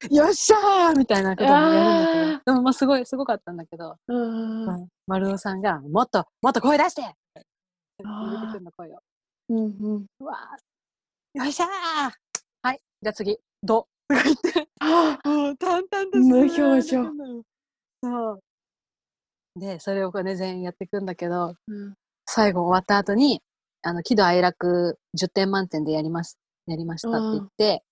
[0.09, 2.35] よっしゃーみたいなこともやるんだけど。
[2.37, 7.05] あ、でもまあすごい、すごかったんだけど、うんうん丸尾さんが、もっと、もっと声出してっ
[7.35, 7.45] て
[8.03, 8.99] あー入れてくるの声を。
[9.49, 10.05] うんうん。
[10.21, 11.43] うわー。
[11.43, 11.67] よっしゃー。
[12.63, 17.03] はい、じゃあ次、ドとか言って、あもう淡々と無表情。
[18.01, 18.39] そう。
[19.55, 21.93] で、それをこうね、全員やっていくんだけど、うん
[22.25, 23.41] 最後終わった後に、
[23.81, 27.83] あの、喜怒哀楽10点満点でやります、やりましたって言って、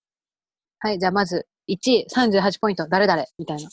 [0.80, 3.70] はい、じゃあまず、1位、38ポイント、誰々みたいな。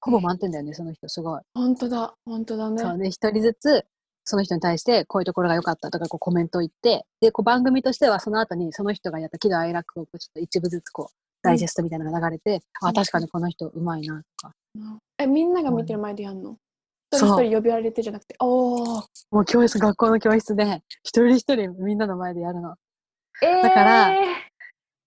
[0.00, 1.42] ほぼ満点だよね、その人、すごい。
[1.52, 2.14] 本当だ。
[2.24, 2.78] 本当だね。
[2.82, 3.84] そうね、一人ずつ、
[4.24, 14.54] その人に対して、こういうところが良かったとか、こうコメントを言って、で、こう番組としては、その後に、その人がやった喜怒哀楽を、こうちょっと一部ずつ、こう、ダイジェストみたいなのが流れて、うんあ、確かにこの人うまいな、とか。
[15.18, 16.56] え、みんなが見てる前でやんの？
[17.10, 18.36] 一人一人呼びられてじゃなくて。
[18.40, 19.04] おー。
[19.30, 22.76] もう教室、学校の教室で、一人一人みんなの前でやるの。
[23.42, 24.12] えー、だから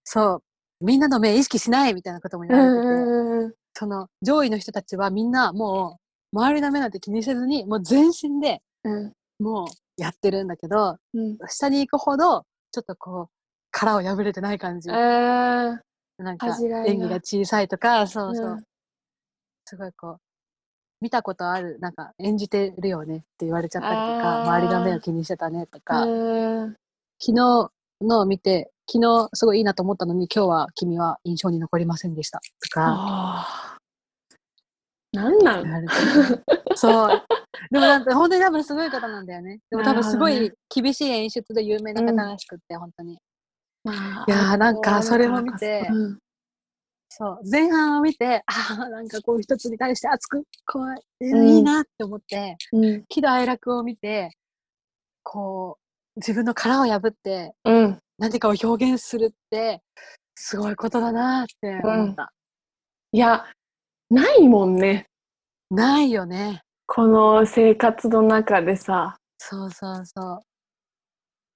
[0.03, 0.43] そう。
[0.85, 3.57] みんなの目意識しないみたいなことも言うわれてて。
[3.73, 5.99] その上位の人たちはみんなも
[6.33, 11.37] う周りの目なんて気にせずにもう全身でうんもうやってるんだけど、うん。
[11.47, 13.33] 下に行くほどちょっとこう
[13.69, 14.89] 殻を破れてない感じ。
[14.89, 15.77] えー、
[16.17, 16.47] なんか
[16.87, 18.47] 演技が小さいとか、そうそう。
[18.47, 18.63] うん
[19.71, 20.17] すごいこう、
[21.01, 26.75] 見たことある、なんか演じてるよねって言われちゃったりとか、周りの目を気にしてたねとか、うん。
[27.19, 27.71] 昨日
[28.01, 33.77] のを見て、昨日すごいいいなと思ったのに、今日は君は印象に残りませんでしたとか、
[35.11, 35.65] なんなん？
[36.75, 37.23] そう。
[37.69, 39.59] でもなんか本当に多分すごい方なんだよね。
[39.69, 43.17] でも多分すごい厳しい演出で有名な方らしくって、本当に。
[43.83, 46.19] まあいやーなんかそれも見てうん
[47.13, 47.39] そう。
[47.49, 54.31] 前半を見て、ああ、なんかこう一つに対して熱く、怖い、えーうんいいなって思って、うん喜怒哀楽を見て、
[55.21, 55.77] こ
[56.15, 59.81] う、自分の殻を破って、うん何かを表現するって、
[60.35, 62.31] すごいことだなって思った。
[63.11, 63.45] いや
[64.09, 65.07] ないもんね
[65.69, 66.61] ないよね。
[66.85, 70.39] この生活の中でさそうそうそう。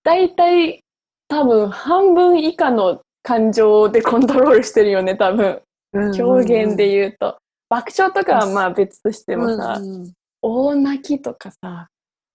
[0.03, 0.84] だいたい
[1.30, 5.61] 多分半分以下の感情でコントロールしてるよね多分。
[5.93, 7.38] うん表現で言うと。
[7.69, 10.13] 爆笑とかはまあ別としてもさうんうん。
[10.41, 11.89] 大泣きとかさ。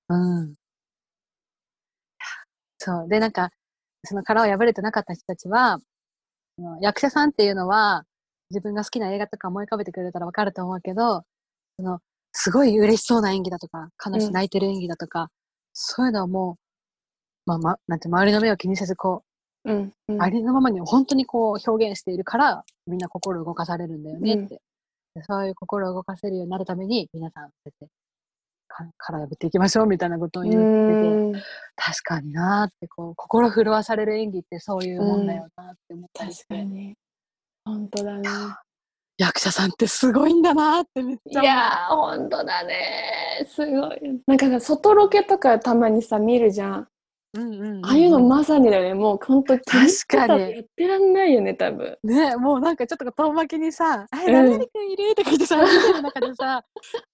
[0.09, 0.55] うん。
[2.79, 3.09] そう。
[3.09, 3.51] で、なんか、
[4.05, 5.79] その殻を破れてなかった人たちは、
[6.81, 8.05] 役者さんっていうのは、
[8.51, 11.23] 自分が好きな映画とか思い浮かべてくれたらわかると思うけど、
[11.77, 12.01] その、
[12.33, 15.29] すごい嬉しそうな演技だとか、悲しうん泣いてる演技だとか、
[15.75, 16.57] そういうのはも
[17.47, 19.30] う、まあ、ま、なんて、周りの目を気にせず、こう
[19.65, 20.23] んうう、ん。
[20.23, 24.61] ありのままに本当にこう、表現しているから、みんな心動かされるんだよねって。
[25.15, 27.93] でそういう心を動かせるようになるために、皆さん、そうやって、
[28.69, 31.33] か殻破っていきましょうみたいなことを言ってて、うん。
[31.33, 36.95] 確かになーってこう心震わされる演技ってそういうもんだよなって思ったりして、確かに。
[37.65, 38.29] 本当だね。
[39.19, 44.01] 役者さんってすごいんだなーってめっちゃいやー本当だねすごい。
[44.27, 46.89] なんかさ外ロケとかたまにさ見るじゃん
[47.33, 48.95] うんうんああいうのまさにだよね。
[48.95, 51.97] もう本当確かにやってらんないよね多分。
[52.03, 56.65] ねもうなんかちょっと遠巻きにさ「えうん誰々君いる?」とか言ってさ見てる中でさ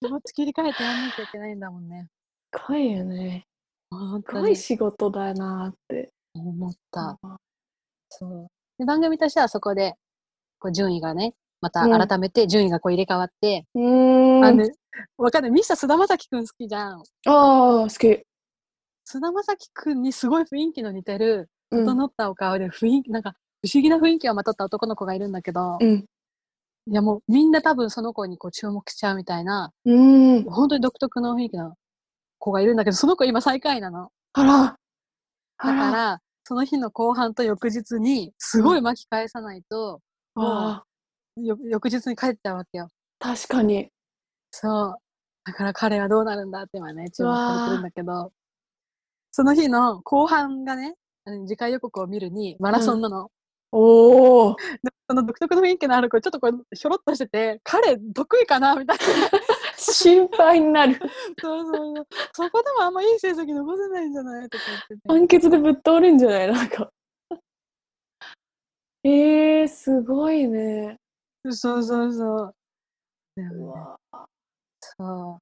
[0.01, 2.07] 気持ち切り替えてやんなきゃいけないんだもんね。
[2.51, 3.45] 怖いよね。
[3.91, 4.39] 本当に。
[4.39, 6.11] 怖い仕事だなって。
[6.33, 7.19] 思った。
[8.09, 8.47] そう。
[8.79, 9.95] で番組としてはそこで
[10.59, 12.07] こう順位がねまたうん。
[12.07, 14.45] 改めて順位がこう入れ替わって、うーん。
[14.45, 14.71] あのね
[15.17, 15.51] わかんない。
[15.51, 17.03] ミスター菅田将暉くん好きじゃん。
[17.27, 18.23] あー好き
[19.09, 26.05] 菅田将暉くんにすごい雰囲気の似てるうん整ったお顔で雰囲気、なんか不思議な雰囲気をまとった男の子がいるんだけど、うん
[26.89, 31.75] いやもうみんな多分その子にこう注目しちゃうみたいな、うん本当に独特の雰囲気の
[32.37, 34.09] 子がいるんだけど、その子今最下位なの。
[34.33, 34.77] あら
[35.57, 40.01] だから、その日の後半と翌日に、すごい巻き返さないと、
[40.35, 40.83] あ
[41.37, 42.89] あ、よ翌日に帰っちゃうわけよ。
[43.19, 43.89] 確かに。
[44.51, 44.95] そう。
[45.45, 48.31] だから彼はどうなるんだって今ね、注目されてるんだけど、
[49.37, 50.95] その日の後半がね、
[51.47, 53.29] 次回予告を見るにマラソンなの。
[53.71, 54.55] おお。
[54.55, 54.63] で
[55.07, 59.03] その独特の雰囲気のある子、ちょっとこう、ひょろっとしてて、彼得意かなみたいな。
[59.77, 60.95] 心配になる。
[61.39, 62.07] そうそうそう。
[62.33, 65.01] そこでもあんまいい成績残せないんじゃないとか言ってて。
[65.07, 66.51] 判決でぶっ倒れんじゃない？
[66.51, 66.91] なんか。
[69.03, 70.97] えー、すごいね。
[71.51, 72.55] そうそうそう。
[73.35, 73.99] でも
[74.81, 75.39] そ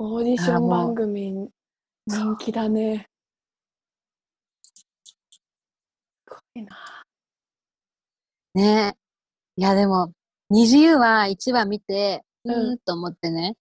[0.00, 0.04] う。
[0.04, 1.48] オーディション番組
[2.06, 3.06] 人気だね。
[6.26, 7.04] すごいな。
[8.54, 8.94] ね
[9.56, 10.12] いや、でも、
[10.50, 13.56] 二次優は1話見て、ううんと思ってね、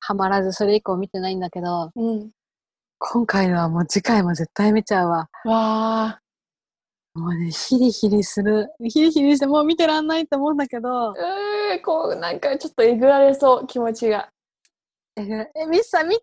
[0.00, 2.30] ハマらずそれ以降見てないんだけど、うん。
[2.98, 5.28] 今回のはもう次回も絶対見ちゃうわ。
[5.44, 6.20] わあ。
[7.14, 8.68] もうね、ヒリヒリする。
[8.82, 14.33] ヒリヒリしてもう見てらんないって思うんだけど、うー、こう、なんかちょっとえぐられそう、気持ちが。
[15.16, 15.22] え、
[15.54, 16.22] えミスさん見て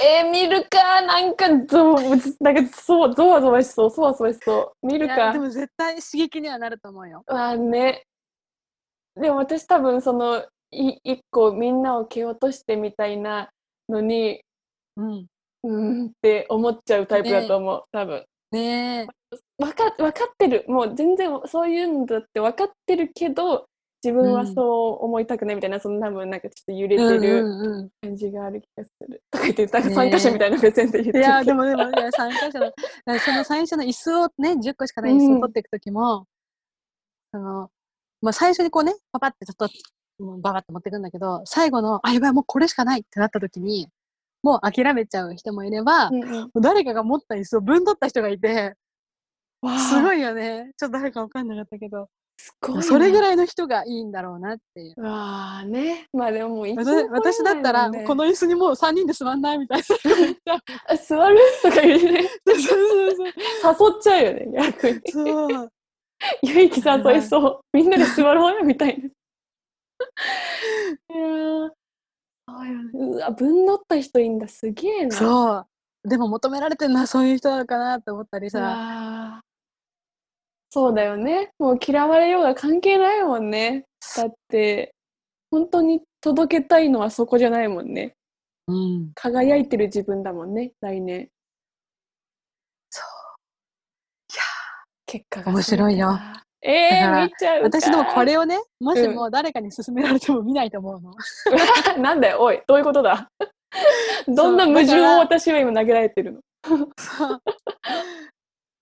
[0.00, 1.00] えー、見るか？
[1.02, 2.02] なんかゾワ、
[2.40, 4.86] なんかそう、ゾワゾワしそう、そわそわしそう。
[4.86, 5.32] 見るか？
[5.32, 7.24] でも絶対刺激にはなると思うよ。
[7.26, 8.04] まあね。
[9.16, 13.50] でも私多分その、い一個みんなを蹴落としてみたいな
[13.88, 14.42] のに、
[14.96, 15.26] うん。
[15.64, 18.24] うーんって思っちゃうタイプだと思う、多分。
[18.52, 19.06] ねえ。
[19.58, 20.64] わかわかってる。
[20.68, 23.66] もう全然そういうんだって分かってるけど、
[24.02, 24.54] 自分はうん。
[24.54, 27.90] そう思いたくないみたいな、その多分なんかちょっと揺れてうんるうんうん。
[28.02, 29.22] 感じがある気がする。
[29.30, 31.20] とか言って、なんかね参加者みたいな目線で言ってる。
[31.20, 32.72] いや、でも、もでも、いや参加者の、
[33.18, 36.26] その最初の椅子をね、10個しかない椅子を取っていくときも、
[37.32, 37.70] その、
[38.22, 39.68] まあ最初にこうね、パパってちょっと、
[40.24, 43.88] もうババって持っていくんだけど、最後の、あ、やばい、もうこれしかないってなったときに、
[44.42, 48.74] もう諦めちゃう人もいれば、うんうん、誰かが持った椅子をぶん取った人がいて、
[49.62, 50.72] すごいよね。
[50.78, 52.08] ちょっと誰かわかんなかったけど、
[52.42, 55.02] すごいなそれぐらいの人がいいんだろうなっていう。
[55.02, 56.06] わあね。
[56.12, 59.82] まあでももう一私私だったら、この椅子にもう3人で座んないみたい
[60.46, 60.54] な。
[60.88, 61.38] あ座る？
[61.62, 61.98] とか言う
[62.48, 62.74] そうそ
[63.84, 65.00] う誘っちゃうよね、逆に。
[65.10, 65.70] そう。
[66.42, 67.60] ゆいき誘いそう。
[67.74, 69.04] みんなで座ろうよみたいな。
[69.04, 69.10] い
[71.18, 71.24] や
[72.94, 75.08] うわ、ぶんどった人いいんだ、すげえな。
[75.08, 75.66] うそう。
[76.08, 78.58] でも求められてるのはそういう人なのかなって思ったりさ。
[80.70, 81.50] そうだよね。
[81.58, 83.86] もう嫌われようが関係ないもんね。
[84.16, 84.94] だって、
[85.50, 88.14] 本当に届けたいのはそこじゃないもんね。
[88.68, 89.10] うん。
[89.14, 91.28] 輝いてる自分だもんね、来年。
[92.88, 93.04] そう。
[94.32, 94.42] いや
[95.06, 96.46] 結果が面白いよ全てだ。
[96.62, 97.78] えー、見ちゃうか。
[97.80, 101.14] 私でもこれをね、もしうんも誰かに勧められても見ないと思うの。
[102.00, 103.28] なんだよ、おい、どういうことだ？
[104.28, 106.40] どんな矛盾を私は今投げられてるの？
[106.96, 107.42] そう。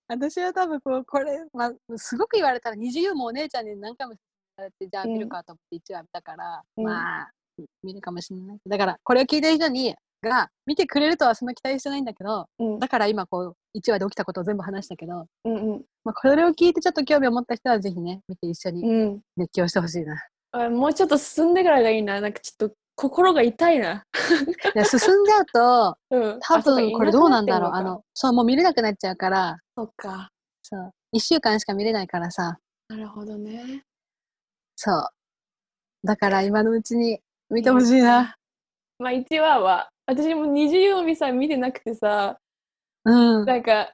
[0.09, 4.19] 私は多分こう、これ、まあ、すごく言われたら、二次優もお姉ちゃんに何回も勧
[4.57, 7.31] められて、じゃあうん見るかと思って1話見たから、うんまあ、
[7.83, 8.57] 見るかもしれない。
[8.67, 20.15] だから、これを聞いてる人に、が、見てくれるとはそんな期待してないんだけど、うんだから今こう、1話で起きたことを全部話したけど、うんうんまあ、これを聞いてちょっと興味を持った人はぜひね、見て一緒にうん熱狂してほしいな。
[20.51, 22.19] あもうちょっと進んでからがいいな。
[22.19, 24.03] なんかちょっと心が痛いな。
[24.75, 26.39] いや進んじゃうと、 うん。
[26.41, 27.71] 多分これどうなんだろう。
[27.71, 30.29] あの、そう、もう見れなくなっちゃうから、そっか。
[30.61, 32.57] そう、1週間しか見れないからさ、
[32.89, 33.85] なるほどね。
[34.75, 35.07] そう。
[36.03, 38.35] だから今のうちに見てほしいな。
[38.97, 42.37] まあ1話は、私も二次曜日さ見てなくてさ、
[43.05, 43.45] うん。
[43.45, 43.93] なんか、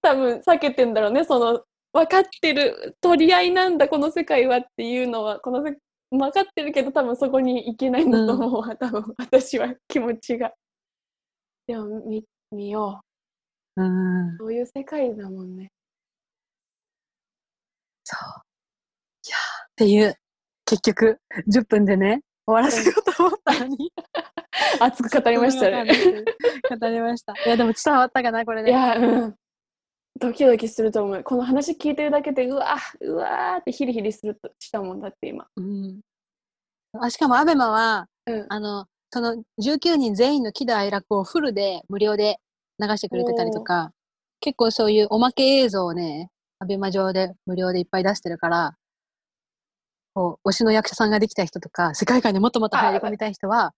[0.00, 1.24] 多分避けてんだろうね。
[1.24, 5.76] その、分かってる、取り合いなんだ、この世界はっていうのは、このせ
[6.10, 10.52] 分かってるけど、多分そこに行けないんだと思うわ、多分私は気持ちが。
[11.66, 13.00] でも見、見よ
[13.76, 14.36] うんう。。
[14.38, 15.70] そういう世界だもんね。
[18.04, 18.42] そう。
[19.26, 20.14] いやーっていう、
[20.64, 23.92] 結局、10分でね、終わらせようと思ったのに。
[24.80, 25.84] 熱く語りましたね。
[26.80, 27.32] 語りました。
[27.46, 28.70] いや、でも伝わったかな、これね。
[28.70, 29.36] いや、うん。
[30.20, 31.22] ドキドキすると思う。
[31.24, 35.46] この話聞いてるだけで、うわうわーってヒリヒリするとしたもんだって今。
[35.56, 36.00] うん。
[37.00, 38.46] あしかも、アベマは、うん。
[38.48, 42.38] あの、その19人全員の喜怒哀楽をフルで無料で
[42.78, 43.92] 流してくれてたりとか、
[44.40, 48.76] 結構そういうおまけ映像をね、アベマ上で無料でいっぱい出してるから、
[50.14, 53.72] こう、推しの役者さんができた人とか、世界観にもっともっと入り込みたい人は、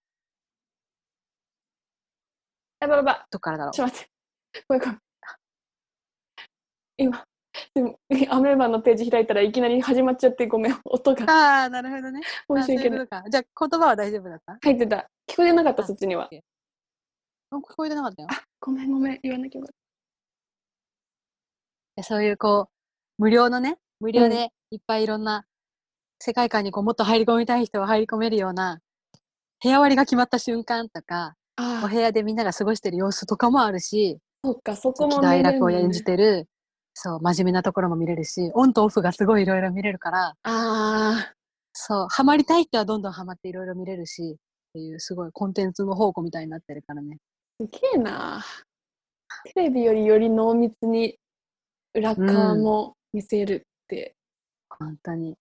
[2.80, 3.20] やばばい。
[3.30, 4.08] どっからだろうちょっと待っ
[4.52, 4.64] て。
[4.68, 5.11] ごめんごめん。
[6.96, 7.24] 今、
[7.74, 7.98] でも、
[8.30, 10.80] アメーバのページ開いたらいきなり始まっちゃってごめん。
[10.84, 12.20] 音がああ、なるほどね。
[12.48, 13.08] 申し訳ない。
[13.30, 14.58] じゃあ、言葉は大丈夫だった？
[14.62, 15.10] 入ってた。
[15.26, 16.28] 聞こえなかった、あそっちには。
[17.50, 18.28] あ聞こえてなかったよ。
[18.30, 19.20] あ、ごめんごめん。
[19.22, 19.74] 言わなきゃよかっ
[21.96, 22.68] でそういうこ
[23.18, 25.44] う、無料のね、無料でいっぱいいろんな
[26.18, 28.80] 世界観にこうもっと入り込みたい人は入り込めるような、
[29.62, 36.48] 部屋割りが決まった瞬間とか、おあ部屋でみんなが過ごしてる様子とかもあるし、そっか、そこも喜怒哀楽を演じてる、
[36.94, 41.32] そう、真面目なところも見れるし、オンとオフがすごいいろいろ見れるから、あ
[41.72, 47.18] そう、ハマりたい人はどんどんハマっていろいろ見れるし、っていうすごいコンテンツの宝庫みたいになってるからね。
[47.60, 48.44] ー、すげえな。
[49.54, 51.16] テレビよりより濃密に
[51.94, 54.14] 裏側も見せるって。
[54.70, 55.36] 本当に。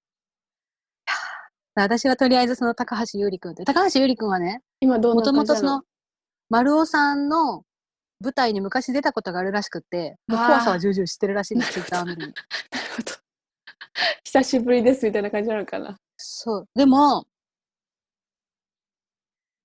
[1.76, 5.84] 私はとりあえずその高橋優里くんって、高橋優里くんはね、今どうもともとその、
[6.50, 7.64] 丸尾さんの
[8.22, 12.06] 舞台に昔出たことがあるらしくって、怖さは重々知ってるらしいんです、ツイッター。
[12.06, 12.34] なるほど。
[14.24, 15.98] 久しぶりですみたいな感じなのかな。
[16.18, 16.70] そう。
[16.76, 17.26] でも、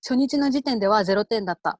[0.01, 1.79] 初日の時点では0点だった。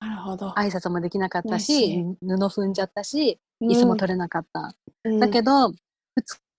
[0.00, 0.50] なるほど。
[0.50, 4.74] 挨拶もできなかったらし布踏んじゃったし、うん椅子も取れなかった。
[5.04, 5.72] うんだけど、2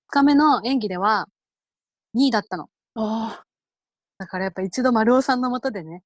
[0.08, 1.28] 日目の演技では
[2.16, 2.70] 2位だったの。
[2.96, 3.44] あ
[4.18, 6.02] だからやっぱ一度丸尾さんのもとでね、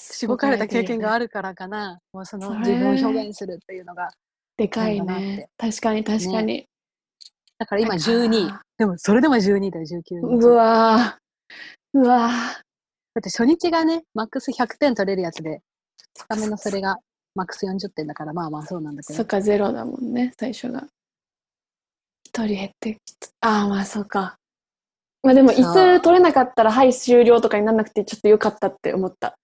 [0.00, 1.26] しごかれた経験がある。
[1.26, 4.08] るからかな、もうその自分を表現するっていうのが。
[4.56, 5.70] でかいねて。
[5.70, 6.66] 確かに確かに。
[7.58, 8.52] だから今なんか12位。
[8.78, 10.46] でもそれでも12位だよ、19日。
[10.46, 12.30] うわーうわー
[13.12, 15.60] だって初日がね、マックス100点取れるやつで、
[16.28, 16.96] 2日目のそれが
[17.34, 19.16] マックス40点だから、まあまあそうなんだけど。
[19.16, 20.86] そっか、ゼロだもんね、最初が。
[22.24, 23.28] 一人減ってきた。
[23.48, 24.36] ああ、まあそうか。
[25.22, 29.36] まあでも、椅子取れなかったら、はい、終了とかにならなくて、ちょっと良かったって思った。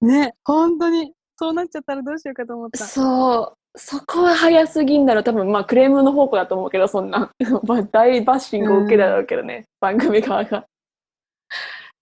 [0.00, 1.12] ね、本当に。
[1.36, 2.84] そうなっちゃったらどうしようかと思った。
[2.86, 3.78] そう。
[3.78, 5.24] そこは早すぎんだろう。
[5.24, 7.32] 多分、まあ、クレームの方向だと思うけど、そんな。
[7.66, 10.66] まあ、大バッシングを受けるだろうけどね、番組側が。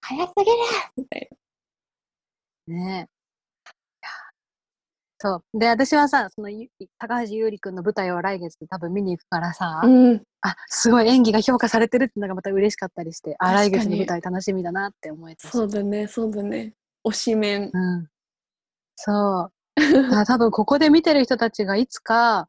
[0.01, 0.51] 早すぎる
[0.97, 1.31] みたい
[2.67, 4.11] ねいや
[5.19, 5.59] そう。
[5.59, 6.69] で、私はさ、そのゆ
[6.99, 9.89] 高橋優里くんの舞台を来月多分見に行くからさ、な。
[9.89, 10.23] うん。
[10.41, 15.51] あ、すごい演技が評価されてるってのがまた嬉しかったりして、あ、来月の舞台楽しみだなって思えたし。
[15.53, 16.75] そうだね、そうだね。
[17.05, 17.71] 推しメン。
[17.73, 18.09] うん。
[18.97, 19.53] そう。
[20.27, 22.49] 多分ここで見てる人たちがいつか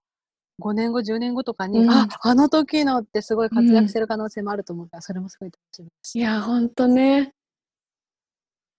[0.59, 6.19] 5年後、10年後とかに、うんあ、あの時のってすごい活躍してる可能性もあると思うから、それもすごい楽しみだし。
[6.19, 7.33] いや、ほんとね。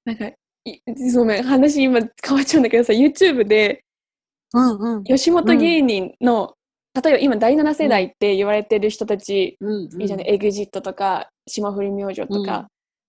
[0.04, 0.26] なんか、
[0.64, 0.80] い
[1.14, 3.84] ごめん、話今変わっちゃうんだけどさ、YouTube で
[4.54, 5.04] うんうん。
[5.04, 6.54] 吉本芸人の、
[7.02, 10.02] 例えば今第7世代って言われてる人たち、うん、うん。
[10.02, 12.66] いいじゃんね、エグジットとか、霜降り明星とか、うん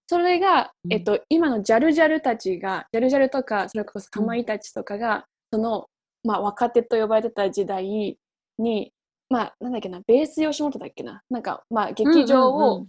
[0.07, 0.93] それが、うん。
[0.93, 5.87] えっと、今のジャルジャルたちが、ジャルジャルとか、それこそかまいたちとかが、その、
[6.23, 8.17] まあ、若手と呼ばれてた時代
[8.57, 8.93] に、
[9.29, 12.87] まあ、なんだっけな、ベース吉本だっけな、なんか、まあ、劇場を、うんうんうん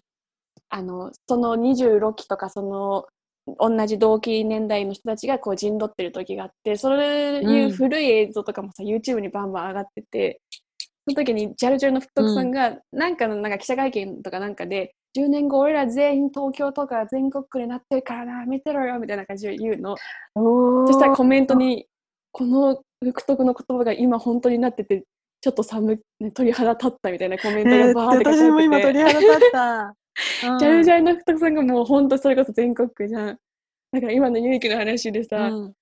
[0.71, 3.07] あの、その26期とか、その、
[3.59, 19.97] 同じ同期年代の人たちがこう陣取ってる時があって、そういう古い映像とかもさ、YouTube にバンバン上がってて、その時にジャルジャルの福徳さんが、なんかのなんか記者会見とかなんかで、10年後俺ら全員東京とか全国区になってるからな、見てろよみたいな感じで言うの。
[20.87, 21.87] そしたらコメントに、
[22.33, 25.05] この福徳の言葉が今本当になってて、
[25.41, 29.97] ちょっと寒い、ね、鳥肌立ったみたいなコメントえーがバーって書私も今かれてて、鳥肌立った。
[30.59, 33.39] ジャルジャルの福徳さんがもう本当それこそ全国区じゃん。
[33.93, 35.73] だから今のゆうきの話でさ、うん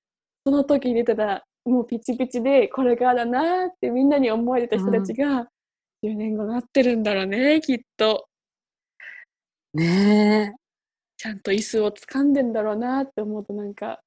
[0.44, 5.46] その時に出てたもうピチピチでこれからだなーってみんなに思われてた人たちが、
[6.04, 8.26] 10年後なってるんだろうねきっと
[9.74, 10.54] ね
[11.16, 14.00] ちゃんと椅子を掴んでんだろうなって思うとなんか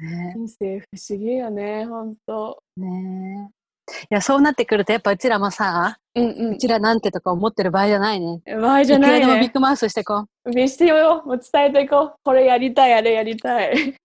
[0.00, 0.04] え。
[0.04, 2.80] ね人生不思議よねほんとえ。
[2.82, 3.56] ねえ。
[4.02, 8.40] いや、そうなってくると、やっぱうちらもさ、うんうちらなんてとか思ってる場合じゃないね。
[8.46, 10.50] うん場合じゃいくないらでもビッねグマウスしてこう。
[10.50, 13.96] 見してよもう伝えていこうこれやりたいあれやりたい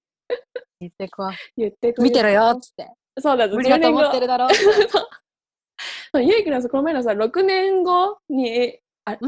[0.79, 1.29] 言ってこう。
[1.57, 2.89] 言ってこう見てろよっつって。
[3.19, 4.49] そうだぞ無理だと思ってるるだろ。
[6.13, 9.27] そうゆうきのさこの前のさ6年後にえあう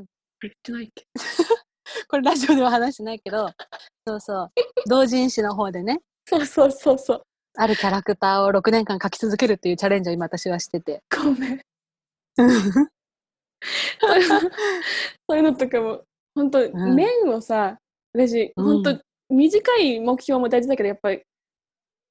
[0.00, 0.04] ん。
[0.42, 1.06] 言ってないっけ？
[2.08, 3.48] これラジオでは話してないけど、
[4.06, 4.50] そうそう。
[4.88, 7.22] 同人誌の方でね、そうそうそうそう。
[7.56, 11.02] あるキャラクターを6年間描き続けるっていうチャレンジを今私はしてて。
[11.14, 11.60] ごめん。
[14.00, 16.94] そういうのとかも、本当、うん。
[16.94, 17.78] 面をさ、
[18.14, 18.82] 私、うん。
[18.82, 19.00] 本当、
[19.34, 21.22] 短い目標も大事だけど、やっぱり、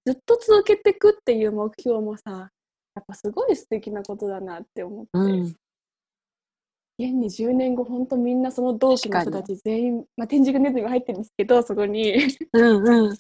[0.05, 2.51] ずっと続けていくっていう目標もさ、
[2.95, 5.55] やっぱすごい素敵なことだなって思って、うん。
[7.05, 12.15] 現に10年後、本当みんなその同期の人たち全員、まあ、天竺ネズミが入ってるんですけど、そこに
[12.53, 13.17] うんうん。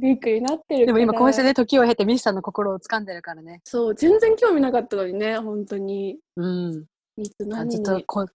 [0.00, 0.86] ビッグになってる。
[0.86, 3.60] でも今こうしてね、時を経てミスさんの心を掴んでるからね。
[3.64, 6.18] そう、全然興味なかったのにね、本当に。
[6.36, 6.84] うん。
[7.16, 7.84] いつ何ずっに。
[7.84, 8.26] とこう、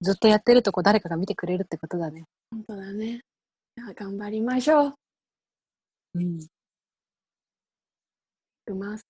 [0.00, 2.24] ずっとやってるとこう誰かが見てくれるってことだね。
[2.50, 3.20] 本当だね。
[3.76, 4.94] じゃあ頑張りましょう。
[6.14, 6.38] うん。
[8.74, 9.04] ます。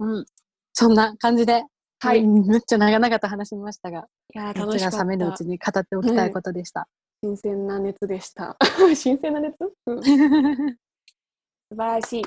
[0.00, 0.26] うん。
[0.72, 1.64] そんな感じで、
[2.04, 2.20] はい。
[2.20, 4.98] いうんめっちゃ長々と話しましたが、やー、楽しかった。
[4.98, 6.86] 冷めぬうちに語っておきたいことでした。
[7.22, 8.56] 新鮮な熱でした。
[8.94, 12.24] 新鮮な熱、うん、 素晴らしい。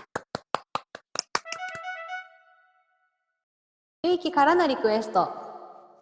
[4.04, 5.30] ゆいきからのリクエスト。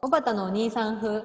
[0.02, 1.24] おばたのお兄さん風。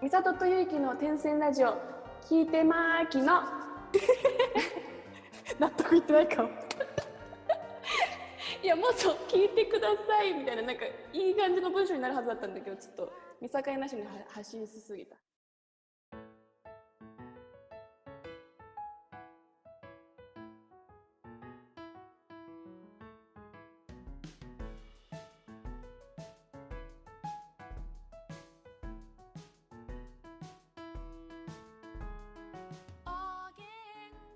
[0.00, 1.74] みさととゆうきの天線ラジオ
[2.22, 3.42] 聞いてまーきの
[5.58, 6.50] 納得いってないかも
[8.60, 15.16] いやもっと聞いてくださいみたいななんかいい感じの文章になるはずだったんだけどちょっと見境なしに発信しすぎた。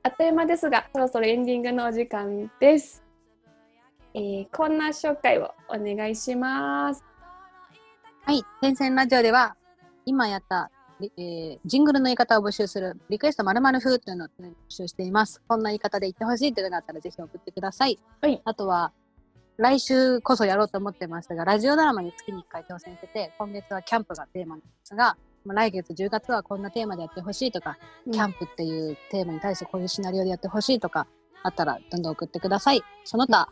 [0.04, 3.02] あっという間ですがそろそろエンディングのお時間です、
[4.14, 7.02] えー、コーナー紹介をお願いします
[8.24, 8.44] はい。
[8.60, 9.56] 天線ラジオでは、
[10.04, 15.42] 今やった、えージングルの言い方を募集する、リクエスト〇〇風というのを募集しています。
[15.48, 17.98] こんな言い方で言ってほしいというのがあったら、ぜひ送ってください。
[18.20, 18.92] はいあとは、
[19.56, 27.76] 来週こそやろうと思ってましたが、ラジオドラマに月に1回挑戦してて、今月はキャンプがテーマなんですが、まあ来月10月はこんなテーマでやってほしいとか、
[28.12, 31.08] キャンプっていうテーマに対してこういうシナリオでやってほしいとか
[31.42, 32.82] あったらどんどん送ってください。
[33.04, 33.48] その他、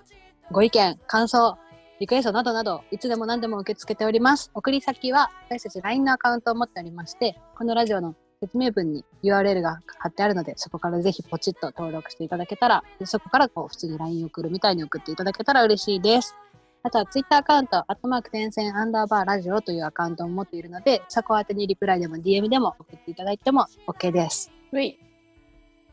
[0.52, 1.56] ご意見、感想、
[2.00, 4.50] リクエストなどなど、いつでも何でも受け付けております。
[4.52, 16.34] 送り先は、私たち LINE のアカウントを持っておりまして、このラジオの説明文に URL が貼ってあるので、そこからぜひポチッと登録していただけたら、でそこからこう普通に LINE 送るみたいに送っていただけたら嬉しいです。
[16.82, 24.50] あとは Twitter アカウント、アットマーク点線アンダーバーラジオというアカウントを持っているので、そこ宛てにリプライでも DM でも送っていただいても OK です。
[24.72, 24.98] うい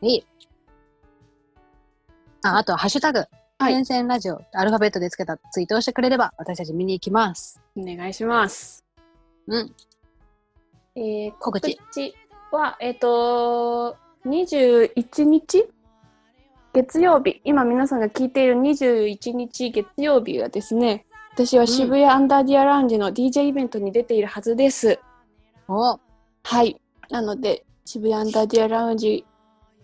[0.00, 0.26] いい。
[2.42, 3.26] あ、あとはハッシュタグ、
[3.60, 7.60] はい点線ラジオ、アルファベットでつけたツイートをしてくれれば、私たち見に行きます。
[7.76, 8.84] お願いします
[9.48, 9.74] うん。
[10.94, 12.14] えー、告告知知
[12.52, 13.96] は、えっ、と、
[14.26, 15.68] 21日？
[16.72, 25.00] 月曜日、今皆さんが聞いている21日月曜日はですね、私は渋谷アンダーディアラウンジの DJ イベントに出ているはずです。
[25.66, 25.98] お、
[26.44, 26.80] はい。
[27.10, 29.26] なので、渋谷アンダーディアラウンジ、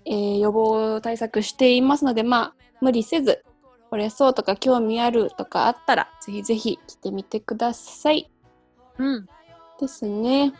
[0.05, 3.43] えー予防対策していますので、まあ、無理せず、
[3.95, 8.28] これそうとか興味あるとかあったら、ぜひぜひ来てみてください。
[8.99, 9.26] うん。
[9.80, 10.53] ですね。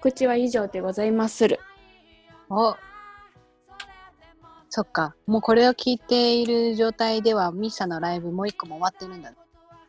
[0.00, 1.60] 告知は以上でございまする。
[2.50, 2.74] お。
[4.70, 5.14] そっか。
[5.28, 9.32] もうこれを聞いている状態では、ミッサのライブもう一個も終わってるんだ。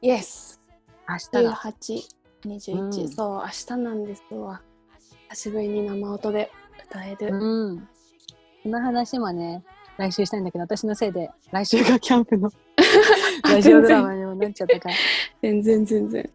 [0.04, 0.60] イエス
[1.10, 1.54] 明日だ。
[1.56, 2.02] 18、
[2.46, 4.62] 21、うんそう、明日なんですわ。
[5.30, 6.52] 久しぶりに生音で
[6.88, 7.36] 歌える。
[7.36, 7.90] うん。
[8.62, 9.64] この話もね、
[9.98, 12.52] 来週したいんだけど、私のせいで、来週がキャンプの
[13.44, 14.96] ラジオドラマにもなっちゃったから。
[15.42, 16.30] 全然全然。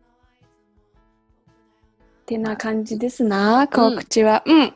[2.27, 4.43] てな感じですな、告知は。
[4.47, 4.75] うん。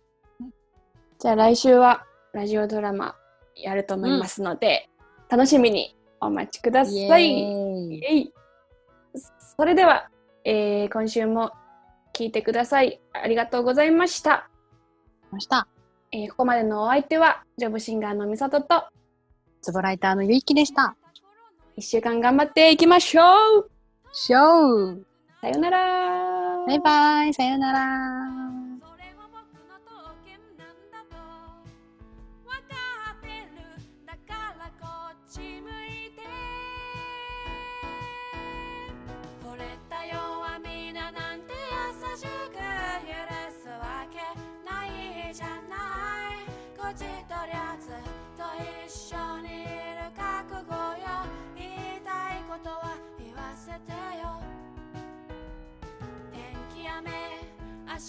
[1.18, 3.16] じゃあ来週はラジオドラマ
[3.57, 4.89] やると思いますので、
[5.28, 8.32] 楽しみにお待ちください
[9.57, 10.11] それでは、
[10.45, 11.51] えー今週も
[12.14, 13.01] 聞いてください。
[13.12, 14.49] ありがとうございました。
[15.30, 15.66] ました。
[16.12, 18.84] えーここまでのお相手は、ジョブシンガーのみさとと、
[19.61, 20.96] ツボライターのゆいきでした。
[21.76, 23.22] 一週間頑張っていきましょ
[23.59, 23.70] う。
[24.12, 25.02] ショー。
[25.40, 26.64] さよなら。
[26.66, 27.34] バイバイ。
[27.34, 28.45] さよなら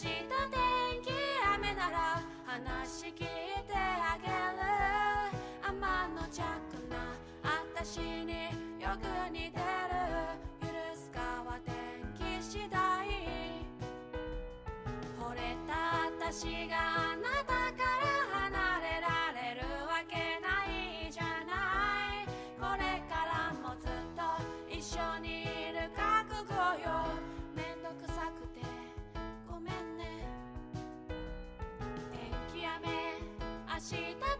[0.03, 0.13] 天
[1.01, 1.09] 気
[1.55, 4.31] 雨なら話聞いてあげる。
[5.63, 6.45] 天の弱
[6.87, 7.17] な
[7.73, 8.31] 私に
[8.79, 9.63] よく似てる。
[10.61, 11.73] 許すかは天
[12.13, 12.77] 気次第。
[15.19, 15.73] 惚れた
[16.27, 17.53] 私があなた
[33.87, 34.36] した